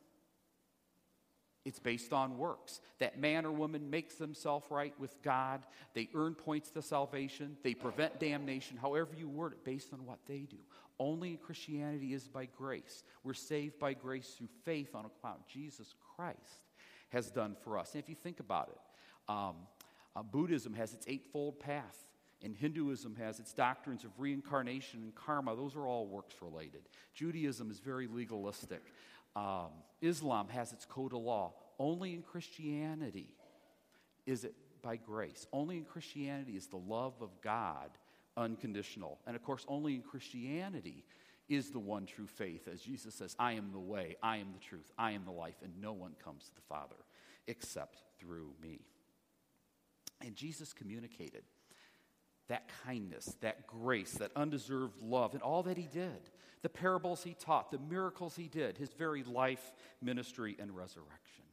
It's 1.66 1.80
based 1.80 2.14
on 2.14 2.38
works. 2.38 2.80
That 3.00 3.20
man 3.20 3.46
or 3.46 3.52
woman 3.52 3.90
makes 3.90 4.16
themselves 4.16 4.68
right 4.70 4.94
with 5.00 5.22
God. 5.24 5.66
They 5.96 6.10
earn 6.14 6.36
points 6.36 6.70
to 6.72 6.82
salvation. 6.82 7.58
They 7.64 7.74
prevent 7.74 8.20
damnation, 8.20 8.78
however 8.78 9.10
you 9.18 9.28
word 9.28 9.54
it, 9.54 9.66
based 9.66 9.92
on 9.92 10.06
what 10.06 10.20
they 10.28 10.42
do. 10.42 10.58
Only 11.00 11.32
in 11.32 11.38
Christianity 11.38 12.14
is 12.14 12.28
by 12.28 12.46
grace. 12.46 13.04
We're 13.24 13.34
saved 13.34 13.80
by 13.80 13.94
grace 13.94 14.36
through 14.38 14.50
faith 14.64 14.96
on 14.96 15.06
what 15.22 15.48
Jesus 15.48 15.94
Christ 16.16 16.38
has 17.10 17.32
done 17.32 17.56
for 17.64 17.78
us. 17.78 17.94
And 17.94 18.04
if 18.04 18.10
you 18.10 18.16
think 18.16 18.40
about 18.40 18.70
it, 18.70 19.32
um, 19.32 19.56
uh, 20.16 20.24
Buddhism 20.24 20.74
has 20.76 20.94
its 20.94 21.06
eightfold 21.08 21.60
path. 21.60 21.98
And 22.44 22.56
Hinduism 22.56 23.16
has 23.16 23.40
its 23.40 23.54
doctrines 23.54 24.04
of 24.04 24.12
reincarnation 24.20 25.02
and 25.02 25.16
karma. 25.16 25.56
Those 25.56 25.76
are 25.76 25.88
all 25.88 26.08
works 26.08 26.36
related. 26.42 26.82
Judaism 27.14 27.72
is 27.72 27.80
very 27.80 28.08
legalistic. 28.08 28.84
Um, 29.36 29.70
Islam 30.02 30.48
has 30.50 30.72
its 30.72 30.86
code 30.86 31.14
of 31.14 31.22
law. 31.22 31.54
Only 31.80 32.14
in 32.14 32.22
Christianity 32.22 33.30
is 34.26 34.44
it 34.44 34.54
by 34.82 34.98
grace. 34.98 35.48
Only 35.52 35.78
in 35.78 35.86
Christianity 35.86 36.56
is 36.56 36.68
the 36.68 36.78
love 36.78 37.14
of 37.22 37.30
God 37.42 37.90
unconditional. 38.38 39.20
And 39.26 39.36
of 39.36 39.44
course, 39.44 39.66
only 39.68 39.96
in 39.96 40.02
Christianity 40.02 41.04
is 41.48 41.70
the 41.70 41.80
one 41.80 42.06
true 42.06 42.28
faith. 42.28 42.68
As 42.72 42.82
Jesus 42.82 43.16
says, 43.16 43.36
I 43.40 43.54
am 43.54 43.72
the 43.72 43.80
way, 43.80 44.16
I 44.22 44.38
am 44.38 44.48
the 44.54 44.60
truth, 44.60 44.92
I 44.98 45.12
am 45.12 45.26
the 45.26 45.32
life, 45.32 45.56
and 45.64 45.72
no 45.80 45.94
one 45.94 46.14
comes 46.24 46.46
to 46.46 46.56
the 46.56 46.62
Father 46.62 46.96
except 47.48 48.02
through 48.20 48.52
me. 48.62 48.82
And 50.22 50.36
Jesus 50.36 50.74
communicated 50.74 51.44
that 52.48 52.70
kindness, 52.86 53.36
that 53.42 53.68
grace, 53.68 54.12
that 54.14 54.32
undeserved 54.36 55.02
love, 55.02 55.34
and 55.34 55.42
all 55.42 55.64
that 55.64 55.78
he 55.78 55.88
did 55.92 56.30
the 56.66 56.70
parables 56.70 57.24
he 57.24 57.36
taught, 57.36 57.70
the 57.70 57.78
miracles 57.78 58.36
he 58.36 58.48
did, 58.48 58.76
his 58.76 58.92
very 58.94 59.22
life, 59.22 59.72
ministry, 60.02 60.58
and 60.58 60.76
resurrection. 60.76 61.44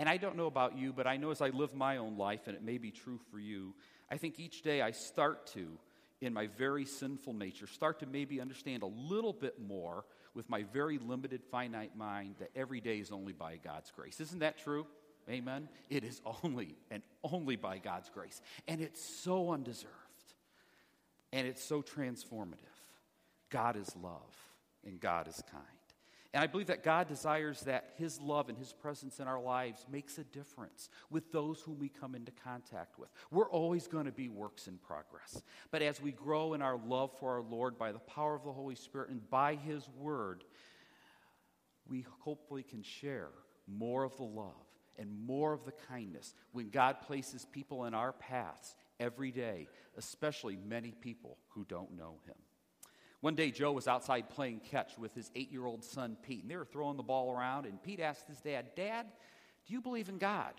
And 0.00 0.08
I 0.08 0.16
don't 0.16 0.36
know 0.36 0.46
about 0.46 0.76
you, 0.76 0.92
but 0.92 1.06
I 1.06 1.16
know 1.16 1.30
as 1.30 1.40
I 1.40 1.50
live 1.50 1.76
my 1.76 1.98
own 1.98 2.18
life, 2.18 2.48
and 2.48 2.56
it 2.56 2.62
may 2.64 2.76
be 2.76 2.90
true 2.90 3.20
for 3.30 3.38
you, 3.38 3.72
I 4.10 4.16
think 4.16 4.40
each 4.40 4.62
day 4.62 4.82
I 4.82 4.90
start 4.90 5.46
to, 5.54 5.68
in 6.20 6.32
my 6.32 6.48
very 6.48 6.84
sinful 6.84 7.34
nature, 7.34 7.68
start 7.68 8.00
to 8.00 8.06
maybe 8.06 8.40
understand 8.40 8.82
a 8.82 8.86
little 8.86 9.32
bit 9.32 9.60
more 9.60 10.04
with 10.34 10.50
my 10.50 10.64
very 10.72 10.98
limited, 10.98 11.44
finite 11.52 11.96
mind 11.96 12.34
that 12.40 12.50
every 12.56 12.80
day 12.80 12.98
is 12.98 13.12
only 13.12 13.32
by 13.32 13.58
God's 13.62 13.92
grace. 13.92 14.18
Isn't 14.18 14.40
that 14.40 14.58
true? 14.58 14.88
Amen? 15.30 15.68
It 15.88 16.02
is 16.02 16.20
only 16.42 16.74
and 16.90 17.04
only 17.22 17.54
by 17.54 17.78
God's 17.78 18.10
grace. 18.10 18.42
And 18.66 18.80
it's 18.80 19.00
so 19.00 19.52
undeserved. 19.52 20.01
And 21.32 21.46
it's 21.46 21.64
so 21.64 21.82
transformative. 21.82 22.56
God 23.50 23.76
is 23.76 23.94
love 24.02 24.36
and 24.84 25.00
God 25.00 25.28
is 25.28 25.42
kind. 25.50 25.64
And 26.34 26.42
I 26.42 26.46
believe 26.46 26.68
that 26.68 26.82
God 26.82 27.08
desires 27.08 27.60
that 27.62 27.92
His 27.98 28.18
love 28.18 28.48
and 28.48 28.56
His 28.56 28.72
presence 28.72 29.20
in 29.20 29.28
our 29.28 29.40
lives 29.40 29.84
makes 29.90 30.16
a 30.16 30.24
difference 30.24 30.88
with 31.10 31.30
those 31.30 31.60
whom 31.60 31.78
we 31.78 31.90
come 31.90 32.14
into 32.14 32.32
contact 32.42 32.98
with. 32.98 33.10
We're 33.30 33.50
always 33.50 33.86
going 33.86 34.06
to 34.06 34.12
be 34.12 34.28
works 34.28 34.66
in 34.66 34.78
progress. 34.78 35.42
But 35.70 35.82
as 35.82 36.00
we 36.00 36.12
grow 36.12 36.54
in 36.54 36.62
our 36.62 36.78
love 36.86 37.10
for 37.18 37.32
our 37.32 37.42
Lord 37.42 37.78
by 37.78 37.92
the 37.92 37.98
power 37.98 38.34
of 38.34 38.44
the 38.44 38.52
Holy 38.52 38.76
Spirit 38.76 39.10
and 39.10 39.28
by 39.28 39.56
His 39.56 39.86
Word, 39.98 40.44
we 41.86 42.06
hopefully 42.20 42.62
can 42.62 42.82
share 42.82 43.28
more 43.66 44.02
of 44.02 44.16
the 44.16 44.22
love 44.22 44.54
and 44.98 45.10
more 45.26 45.52
of 45.52 45.66
the 45.66 45.72
kindness 45.72 46.34
when 46.52 46.70
God 46.70 47.02
places 47.02 47.44
people 47.44 47.84
in 47.84 47.92
our 47.92 48.12
paths 48.12 48.74
every 49.00 49.30
day, 49.30 49.68
especially 49.96 50.56
many 50.56 50.92
people 50.92 51.38
who 51.48 51.64
don't 51.64 51.96
know 51.96 52.18
Him. 52.26 52.36
One 53.22 53.36
day, 53.36 53.52
Joe 53.52 53.70
was 53.70 53.86
outside 53.86 54.30
playing 54.30 54.62
catch 54.68 54.98
with 54.98 55.14
his 55.14 55.30
eight 55.36 55.52
year 55.52 55.64
old 55.64 55.84
son, 55.84 56.16
Pete, 56.22 56.42
and 56.42 56.50
they 56.50 56.56
were 56.56 56.64
throwing 56.64 56.96
the 56.96 57.04
ball 57.04 57.30
around. 57.32 57.66
And 57.66 57.80
Pete 57.80 58.00
asked 58.00 58.26
his 58.26 58.40
dad, 58.40 58.74
Dad, 58.74 59.06
do 59.64 59.72
you 59.72 59.80
believe 59.80 60.08
in 60.08 60.18
God? 60.18 60.54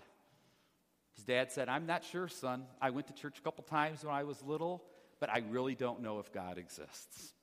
His 1.14 1.24
dad 1.24 1.52
said, 1.52 1.68
I'm 1.68 1.84
not 1.84 2.02
sure, 2.04 2.26
son. 2.26 2.64
I 2.80 2.88
went 2.88 3.06
to 3.08 3.12
church 3.12 3.38
a 3.38 3.42
couple 3.42 3.64
times 3.64 4.02
when 4.02 4.14
I 4.14 4.24
was 4.24 4.42
little, 4.42 4.82
but 5.20 5.28
I 5.28 5.42
really 5.50 5.74
don't 5.74 6.00
know 6.00 6.20
if 6.20 6.32
God 6.32 6.56
exists. 6.56 7.34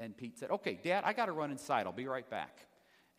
And 0.00 0.16
Pete 0.16 0.38
said, 0.38 0.50
Okay, 0.50 0.76
Dad, 0.82 1.04
I 1.06 1.12
got 1.12 1.26
to 1.26 1.32
run 1.32 1.52
inside. 1.52 1.86
I'll 1.86 1.92
be 1.92 2.08
right 2.08 2.28
back. 2.28 2.66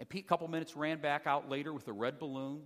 And 0.01 0.09
Pete, 0.09 0.25
a 0.25 0.27
couple 0.27 0.49
minutes, 0.49 0.75
ran 0.75 0.99
back 0.99 1.25
out 1.25 1.49
later 1.49 1.71
with 1.71 1.87
a 1.87 1.93
red 1.93 2.19
balloon 2.19 2.63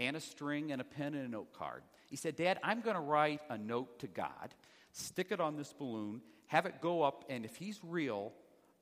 and 0.00 0.16
a 0.16 0.20
string 0.20 0.72
and 0.72 0.80
a 0.80 0.84
pen 0.84 1.14
and 1.14 1.26
a 1.26 1.30
note 1.30 1.52
card. 1.52 1.84
He 2.06 2.16
said, 2.16 2.36
Dad, 2.36 2.58
I'm 2.62 2.80
going 2.80 2.96
to 2.96 3.02
write 3.02 3.40
a 3.50 3.58
note 3.58 3.98
to 4.00 4.06
God, 4.06 4.54
stick 4.92 5.28
it 5.30 5.40
on 5.40 5.56
this 5.56 5.72
balloon, 5.72 6.22
have 6.46 6.66
it 6.66 6.80
go 6.80 7.02
up, 7.02 7.24
and 7.28 7.44
if 7.44 7.56
he's 7.56 7.80
real, 7.82 8.32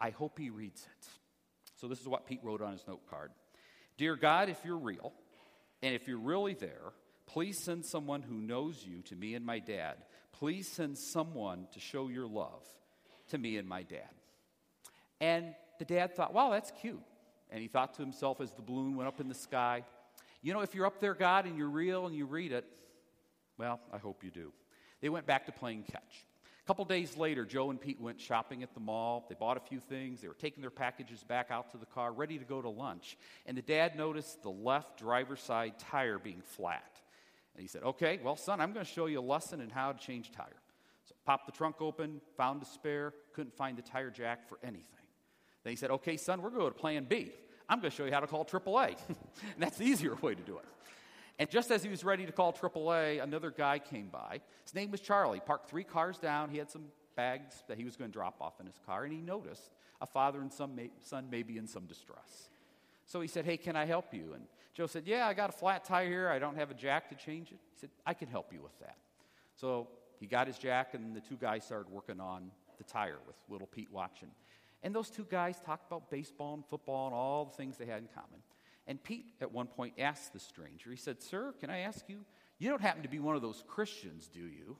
I 0.01 0.11
hope 0.11 0.39
he 0.39 0.51
reads 0.51 0.83
it. 0.83 1.09
So 1.77 1.89
this 1.89 2.01
is 2.01 2.09
what 2.09 2.27
Pete 2.27 2.41
wrote 2.43 2.63
on 2.63 2.73
his 2.73 2.85
note 2.87 3.09
card 3.09 3.31
Dear 3.97 4.17
God, 4.17 4.49
if 4.49 4.59
you're 4.65 4.79
real, 4.79 5.13
and 5.83 5.95
if 5.95 6.07
you're 6.07 6.19
really 6.19 6.55
there, 6.55 6.93
please 7.27 7.59
send 7.59 7.85
someone 7.85 8.23
who 8.23 8.35
knows 8.35 8.85
you 8.87 9.03
to 9.03 9.17
me 9.17 9.35
and 9.35 9.45
my 9.45 9.59
dad. 9.59 9.97
Please 10.33 10.67
send 10.69 10.99
someone 10.99 11.67
to 11.73 11.81
show 11.81 12.09
your 12.09 12.27
love 12.27 12.67
to 13.29 13.39
me 13.39 13.57
and 13.57 13.69
my 13.69 13.83
dad. 13.83 14.11
And 15.21 15.55
the 15.79 15.85
dad 15.85 16.15
thought, 16.15 16.35
wow, 16.35 16.51
that's 16.51 16.73
cute. 16.81 17.03
And 17.51 17.63
he 17.63 17.69
thought 17.69 17.95
to 17.95 18.03
himself 18.03 18.41
as 18.41 18.53
the 18.53 18.63
balloon 18.63 18.97
went 18.97 19.09
up 19.09 19.21
in 19.21 19.29
the 19.29 19.35
sky, 19.35 19.85
you 20.43 20.53
know, 20.53 20.61
if 20.61 20.75
you're 20.75 20.87
up 20.87 21.01
there, 21.01 21.15
God, 21.15 21.47
and 21.47 21.57
you're 21.57 21.71
real 21.71 22.07
and 22.07 22.15
you 22.15 22.27
read 22.27 22.53
it, 22.53 22.67
well, 23.59 23.81
I 23.93 23.99
hope 23.99 24.25
you 24.25 24.31
do. 24.31 24.53
They 25.01 25.09
went 25.09 25.27
back 25.27 25.47
to 25.47 25.53
playing 25.53 25.85
catch. 25.85 26.25
A 26.65 26.67
couple 26.67 26.85
days 26.87 27.19
later, 27.19 27.45
Joe 27.45 27.69
and 27.69 27.79
Pete 27.79 28.01
went 28.01 28.19
shopping 28.19 28.63
at 28.63 28.73
the 28.73 28.81
mall. 28.81 29.27
They 29.29 29.35
bought 29.35 29.59
a 29.59 29.61
few 29.61 29.81
things. 29.81 30.23
They 30.23 30.29
were 30.29 30.35
taking 30.35 30.63
their 30.63 30.71
packages 30.71 31.23
back 31.23 31.51
out 31.51 31.71
to 31.73 31.77
the 31.77 31.85
car, 31.85 32.11
ready 32.11 32.39
to 32.39 32.45
go 32.45 32.63
to 32.63 32.71
lunch. 32.71 33.19
And 33.45 33.55
the 33.55 33.63
dad 33.63 33.97
noticed 33.97 34.43
the 34.43 34.51
left 34.51 34.99
driver's 34.99 35.43
side 35.43 35.79
tire 35.79 36.19
being 36.19 36.41
flat. 36.43 37.01
And 37.55 37.61
he 37.61 37.69
said, 37.69 37.83
Okay, 37.83 38.19
well, 38.25 38.37
son, 38.37 38.63
I'm 38.63 38.73
going 38.73 38.85
to 38.85 38.91
show 38.91 39.07
you 39.07 39.21
a 39.21 39.23
lesson 39.23 39.61
in 39.61 39.69
how 39.69 39.93
to 39.93 39.99
change 39.99 40.31
a 40.31 40.33
tire. 40.33 40.57
So 41.07 41.15
popped 41.27 41.45
the 41.45 41.53
trunk 41.53 41.83
open, 41.83 42.23
found 42.39 42.63
a 42.63 42.67
spare, 42.67 43.13
couldn't 43.35 43.55
find 43.55 43.77
the 43.77 43.83
tire 43.83 44.11
jack 44.11 44.49
for 44.49 44.59
anything. 44.63 44.87
Then 45.65 45.71
he 45.73 45.77
said, 45.77 45.91
Okay, 45.91 46.17
son, 46.17 46.41
we're 46.41 46.49
going 46.49 46.61
to 46.61 46.67
go 46.67 46.71
to 46.71 46.81
plan 46.81 47.05
B. 47.05 47.31
I'm 47.69 47.81
going 47.81 47.91
to 47.91 47.97
show 47.97 48.07
you 48.07 48.13
how 48.13 48.21
to 48.21 48.27
call 48.27 48.45
AAA. 48.45 48.97
and 49.09 49.17
that's 49.59 49.77
the 49.77 49.85
easier 49.85 50.15
way 50.17 50.35
to 50.35 50.43
do 50.43 50.57
it. 50.57 50.65
And 51.39 51.51
just 51.51 51.71
as 51.71 51.83
he 51.83 51.89
was 51.89 52.05
ready 52.05 52.27
to 52.27 52.33
call 52.33 52.53
AAA, 52.53 53.23
another 53.23 53.51
guy 53.51 53.79
came 53.79 54.09
by. 54.09 54.41
His 54.63 54.75
name 54.75 54.91
was 54.91 55.01
Charlie. 55.01 55.41
Parked 55.41 55.69
three 55.69 55.85
cars 55.85 56.19
down. 56.19 56.49
He 56.49 56.59
had 56.59 56.71
some 56.71 56.85
bags 57.17 57.63
that 57.69 57.77
he 57.77 57.85
was 57.85 57.97
going 57.97 58.11
to 58.11 58.13
drop 58.13 58.37
off 58.41 58.61
in 58.61 58.67
his 58.67 58.79
car, 58.87 59.05
and 59.05 59.13
he 59.13 59.21
noticed 59.21 59.71
a 60.01 60.07
father 60.07 60.41
and 60.41 60.53
son, 60.53 60.75
may, 60.75 60.91
son 61.01 61.27
maybe 61.31 61.59
in 61.59 61.67
some 61.67 61.87
distress. 61.87 62.51
So 63.07 63.21
he 63.21 63.29
said, 63.29 63.45
Hey, 63.45 63.57
can 63.57 63.77
I 63.77 63.85
help 63.85 64.15
you? 64.15 64.33
And 64.35 64.45
Joe 64.75 64.87
said, 64.87 65.05
Yeah, 65.07 65.27
I 65.27 65.35
got 65.35 65.51
a 65.51 65.53
flat 65.53 65.85
tire 65.85 66.09
here. 66.09 66.29
I 66.29 66.39
don't 66.39 66.57
have 66.57 66.71
a 66.71 66.75
jack 66.75 67.09
to 67.11 67.15
change 67.15 67.51
it. 67.51 67.59
He 67.73 67.81
said, 67.81 67.91
I 68.07 68.15
can 68.15 68.29
help 68.29 68.53
you 68.53 68.63
with 68.63 68.79
that. 68.81 68.97
So 69.57 69.89
he 70.21 70.27
got 70.27 70.47
his 70.47 70.59
jack, 70.59 70.95
and 70.95 71.15
the 71.15 71.21
two 71.21 71.37
guys 71.37 71.65
started 71.65 71.93
working 71.93 72.21
on 72.21 72.51
the 72.79 72.85
tire 72.85 73.19
with 73.27 73.37
little 73.49 73.67
Pete 73.67 73.91
watching. 73.91 74.31
And 74.83 74.95
those 74.95 75.11
two 75.11 75.27
guys 75.31 75.59
talked 75.65 75.87
about 75.87 76.11
baseball 76.11 76.55
and 76.55 76.65
football 76.67 77.07
and 77.07 77.15
all 77.15 77.45
the 77.47 77.57
things 77.57 77.77
they 77.77 77.87
had 77.87 77.99
in 77.99 78.09
common. 78.15 78.41
And 78.87 79.03
Pete, 79.03 79.27
at 79.41 79.53
one 79.53 79.67
point, 79.67 79.95
asked 79.99 80.33
the 80.33 80.39
stranger, 80.39 80.91
he 80.91 80.97
said, 80.97 81.23
Sir, 81.23 81.55
can 81.61 81.71
I 81.71 81.81
ask 81.81 82.09
you? 82.09 82.25
You 82.59 82.71
don't 82.71 82.83
happen 82.83 83.03
to 83.03 83.09
be 83.09 83.19
one 83.19 83.37
of 83.37 83.43
those 83.43 83.65
Christians, 83.67 84.29
do 84.33 84.41
you? 84.41 84.77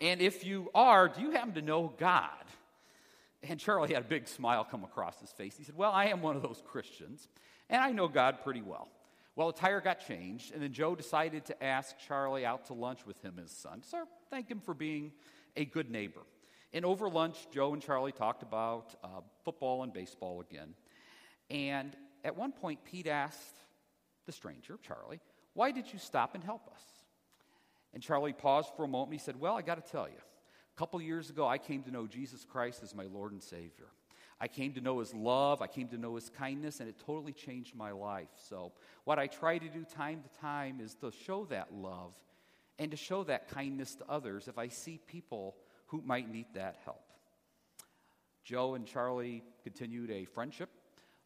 And 0.00 0.20
if 0.20 0.44
you 0.44 0.70
are, 0.74 1.08
do 1.08 1.22
you 1.22 1.30
happen 1.30 1.54
to 1.54 1.62
know 1.62 1.92
God? 1.96 2.28
And 3.42 3.60
Charlie 3.60 3.92
had 3.94 4.02
a 4.02 4.06
big 4.06 4.26
smile 4.26 4.64
come 4.64 4.84
across 4.84 5.20
his 5.20 5.30
face. 5.30 5.56
He 5.56 5.64
said, 5.64 5.76
Well, 5.76 5.92
I 5.92 6.06
am 6.06 6.22
one 6.22 6.36
of 6.36 6.42
those 6.42 6.62
Christians, 6.66 7.28
and 7.70 7.80
I 7.80 7.92
know 7.92 8.08
God 8.08 8.38
pretty 8.42 8.62
well. 8.62 8.88
Well, 9.36 9.48
the 9.48 9.58
tire 9.58 9.80
got 9.80 10.06
changed, 10.06 10.52
and 10.52 10.62
then 10.62 10.72
Joe 10.72 10.94
decided 10.94 11.44
to 11.46 11.62
ask 11.62 11.98
Charlie 11.98 12.46
out 12.46 12.66
to 12.66 12.72
lunch 12.72 13.04
with 13.04 13.20
him, 13.22 13.36
his 13.36 13.50
son. 13.50 13.82
So 13.82 14.04
thank 14.30 14.48
him 14.48 14.60
for 14.60 14.74
being 14.74 15.12
a 15.56 15.64
good 15.64 15.90
neighbor. 15.90 16.20
And 16.72 16.84
over 16.84 17.08
lunch, 17.08 17.36
Joe 17.52 17.72
and 17.72 17.82
Charlie 17.82 18.12
talked 18.12 18.42
about 18.42 18.94
uh, 19.02 19.08
football 19.44 19.82
and 19.82 19.92
baseball 19.92 20.40
again. 20.40 20.74
And 21.50 21.96
at 22.24 22.36
one 22.36 22.52
point, 22.52 22.84
Pete 22.84 23.06
asked 23.06 23.56
the 24.26 24.32
stranger, 24.32 24.78
Charlie, 24.82 25.20
Why 25.52 25.70
did 25.70 25.92
you 25.92 25.98
stop 25.98 26.34
and 26.34 26.42
help 26.42 26.66
us? 26.72 26.82
And 27.92 28.02
Charlie 28.02 28.32
paused 28.32 28.70
for 28.76 28.84
a 28.84 28.88
moment. 28.88 29.12
He 29.12 29.24
said, 29.24 29.38
Well, 29.38 29.56
I 29.56 29.62
got 29.62 29.84
to 29.84 29.92
tell 29.92 30.08
you, 30.08 30.16
a 30.16 30.78
couple 30.78 31.00
years 31.00 31.30
ago, 31.30 31.46
I 31.46 31.58
came 31.58 31.82
to 31.84 31.90
know 31.90 32.06
Jesus 32.06 32.44
Christ 32.44 32.82
as 32.82 32.94
my 32.94 33.04
Lord 33.04 33.32
and 33.32 33.42
Savior. 33.42 33.88
I 34.40 34.48
came 34.48 34.72
to 34.72 34.80
know 34.80 34.98
his 34.98 35.14
love, 35.14 35.62
I 35.62 35.68
came 35.68 35.86
to 35.88 35.98
know 35.98 36.16
his 36.16 36.28
kindness, 36.28 36.80
and 36.80 36.88
it 36.88 36.96
totally 37.06 37.32
changed 37.32 37.76
my 37.76 37.92
life. 37.92 38.28
So, 38.48 38.72
what 39.04 39.18
I 39.18 39.28
try 39.28 39.58
to 39.58 39.68
do 39.68 39.84
time 39.84 40.22
to 40.22 40.40
time 40.40 40.80
is 40.80 40.94
to 40.96 41.12
show 41.12 41.44
that 41.46 41.72
love 41.72 42.14
and 42.78 42.90
to 42.90 42.96
show 42.96 43.22
that 43.24 43.48
kindness 43.48 43.94
to 43.96 44.04
others 44.08 44.48
if 44.48 44.58
I 44.58 44.68
see 44.68 44.98
people 45.06 45.54
who 45.86 46.02
might 46.04 46.30
need 46.30 46.46
that 46.54 46.78
help. 46.84 47.04
Joe 48.42 48.74
and 48.74 48.86
Charlie 48.86 49.44
continued 49.62 50.10
a 50.10 50.24
friendship. 50.24 50.68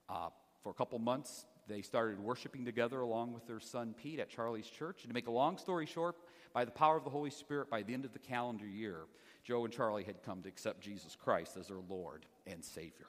Uh, 0.08 0.28
for 0.62 0.71
a 0.71 0.75
couple 0.75 0.99
months, 0.99 1.47
they 1.66 1.83
started 1.83 2.18
worshiping 2.18 2.64
together 2.64 3.01
along 3.01 3.33
with 3.33 3.47
their 3.47 3.61
son 3.61 3.94
Pete 4.01 4.21
at 4.21 4.31
Charlie's 4.31 4.68
church. 4.68 5.03
And 5.03 5.11
to 5.11 5.14
make 5.14 5.27
a 5.27 5.33
long 5.33 5.59
story 5.59 5.87
short, 5.87 6.16
by 6.53 6.64
the 6.64 6.71
power 6.71 6.97
of 6.97 7.05
the 7.05 7.11
Holy 7.11 7.31
Spirit, 7.31 7.71
by 7.71 7.83
the 7.83 7.94
end 7.94 8.05
of 8.05 8.12
the 8.12 8.18
calendar 8.18 8.66
year, 8.66 9.03
Joe 9.44 9.64
and 9.64 9.73
Charlie 9.73 10.05
had 10.05 10.23
come 10.23 10.42
to 10.42 10.49
accept 10.49 10.81
Jesus 10.81 11.14
Christ 11.14 11.57
as 11.57 11.68
their 11.68 11.79
Lord 11.88 12.27
and 12.47 12.64
Savior. 12.64 13.07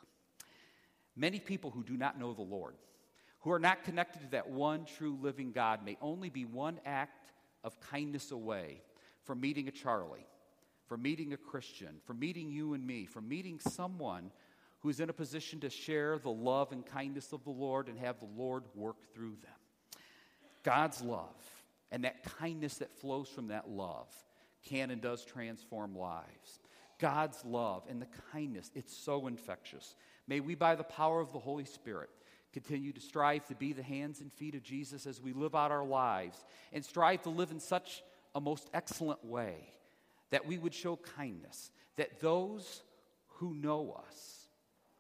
Many 1.16 1.40
people 1.40 1.72
who 1.72 1.84
do 1.84 1.98
not 1.98 2.20
know 2.20 2.34
the 2.34 2.42
Lord, 2.42 2.76
who 3.42 3.52
are 3.52 3.60
not 3.60 3.84
connected 3.84 4.22
to 4.22 4.32
that 4.32 4.50
one 4.50 4.86
true 4.86 5.18
living 5.22 5.52
God, 5.52 5.84
may 5.84 5.98
only 6.02 6.30
be 6.30 6.46
one 6.46 6.80
act 6.86 7.32
of 7.64 7.80
kindness 7.80 8.32
away 8.32 8.82
from 9.24 9.42
meeting 9.42 9.68
a 9.68 9.72
Charlie 9.72 10.28
from 10.90 11.04
meeting 11.04 11.34
a 11.34 11.38
Christian, 11.38 12.02
from 12.04 12.18
meeting 12.18 12.50
you 12.50 12.74
and 12.74 12.86
me, 12.86 13.06
from 13.06 13.30
meeting 13.30 13.60
someone 13.60 14.32
who's 14.82 15.00
in 15.00 15.10
a 15.10 15.14
position 15.14 15.60
to 15.60 15.70
share 15.70 16.18
the 16.18 16.30
love 16.30 16.72
and 16.72 16.86
kindness 16.86 17.34
of 17.34 17.44
the 17.44 17.50
Lord 17.50 17.88
and 17.88 17.98
have 18.00 18.20
the 18.20 18.30
Lord 18.38 18.64
work 18.76 18.98
through 19.14 19.36
them. 19.42 20.02
God's 20.64 21.02
love 21.02 21.36
and 21.92 22.04
that 22.04 22.24
kindness 22.38 22.78
that 22.78 22.94
flows 23.00 23.28
from 23.30 23.48
that 23.48 23.70
love 23.70 24.08
can 24.66 24.92
and 24.92 25.02
does 25.02 25.26
transform 25.26 25.96
lives. 25.96 26.60
God's 27.00 27.44
love 27.46 27.84
and 27.90 28.02
the 28.02 28.08
kindness, 28.32 28.72
it's 28.76 28.96
so 28.96 29.28
infectious. 29.28 29.96
May 30.28 30.42
we, 30.42 30.56
by 30.56 30.76
the 30.76 30.84
power 30.84 31.22
of 31.22 31.32
the 31.32 31.40
Holy 31.40 31.66
Spirit, 31.66 32.10
continue 32.52 32.92
to 32.92 33.02
strive 33.02 33.46
to 33.48 33.56
be 33.56 33.74
the 33.74 33.84
hands 33.84 34.22
and 34.22 34.32
feet 34.34 34.56
of 34.56 34.64
Jesus 34.64 35.06
as 35.06 35.22
we 35.22 35.34
live 35.34 35.56
out 35.56 35.72
our 35.72 35.86
lives 35.86 36.44
and 36.74 36.84
strive 36.84 37.22
to 37.24 37.30
live 37.30 37.52
in 37.52 37.60
such 37.60 38.04
a 38.36 38.42
most 38.42 38.70
excellent 38.74 39.24
way 39.24 39.56
that 40.32 40.46
we 40.46 40.58
would 40.58 40.74
show 40.74 40.98
kindness, 41.18 41.72
that 41.96 42.20
those 42.20 42.84
who 43.28 43.54
know 43.54 43.98
us, 44.08 44.39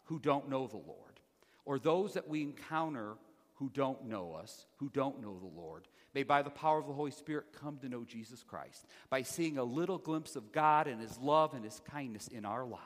who 0.10 0.18
don't 0.18 0.50
know 0.50 0.66
the 0.66 0.76
Lord, 0.76 1.20
or 1.66 1.78
those 1.78 2.16
that 2.16 2.28
we 2.28 2.42
encounter 2.42 3.14
who 3.54 3.70
don't 3.70 4.06
know 4.06 4.34
us, 4.34 4.66
who 4.78 4.90
don't 4.90 5.22
know 5.22 5.38
the 5.38 5.62
Lord, 5.62 5.88
may 6.16 6.24
by 6.24 6.42
the 6.42 6.50
power 6.50 6.80
of 6.80 6.88
the 6.88 6.94
Holy 6.94 7.12
Spirit 7.12 7.54
come 7.54 7.78
to 7.78 7.90
know 7.90 8.04
Jesus 8.04 8.42
Christ 8.42 8.88
by 9.12 9.22
seeing 9.22 9.60
a 9.60 9.64
little 9.64 10.00
glimpse 10.00 10.36
of 10.36 10.52
God 10.52 10.88
and 10.88 11.00
His 11.00 11.16
love 11.20 11.54
and 11.54 11.64
His 11.64 11.80
kindness 11.92 12.28
in 12.28 12.44
our 12.44 12.66
lives. 12.66 12.82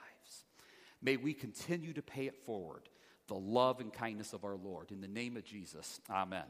May 1.02 1.16
we 1.16 1.34
continue 1.34 1.94
to 1.94 2.02
pay 2.02 2.28
it 2.28 2.44
forward, 2.46 2.90
the 3.28 3.36
love 3.36 3.80
and 3.80 3.94
kindness 3.94 4.34
of 4.34 4.44
our 4.44 4.58
Lord. 4.58 4.92
In 4.92 5.00
the 5.00 5.08
name 5.08 5.38
of 5.38 5.46
Jesus, 5.46 6.02
amen. 6.10 6.44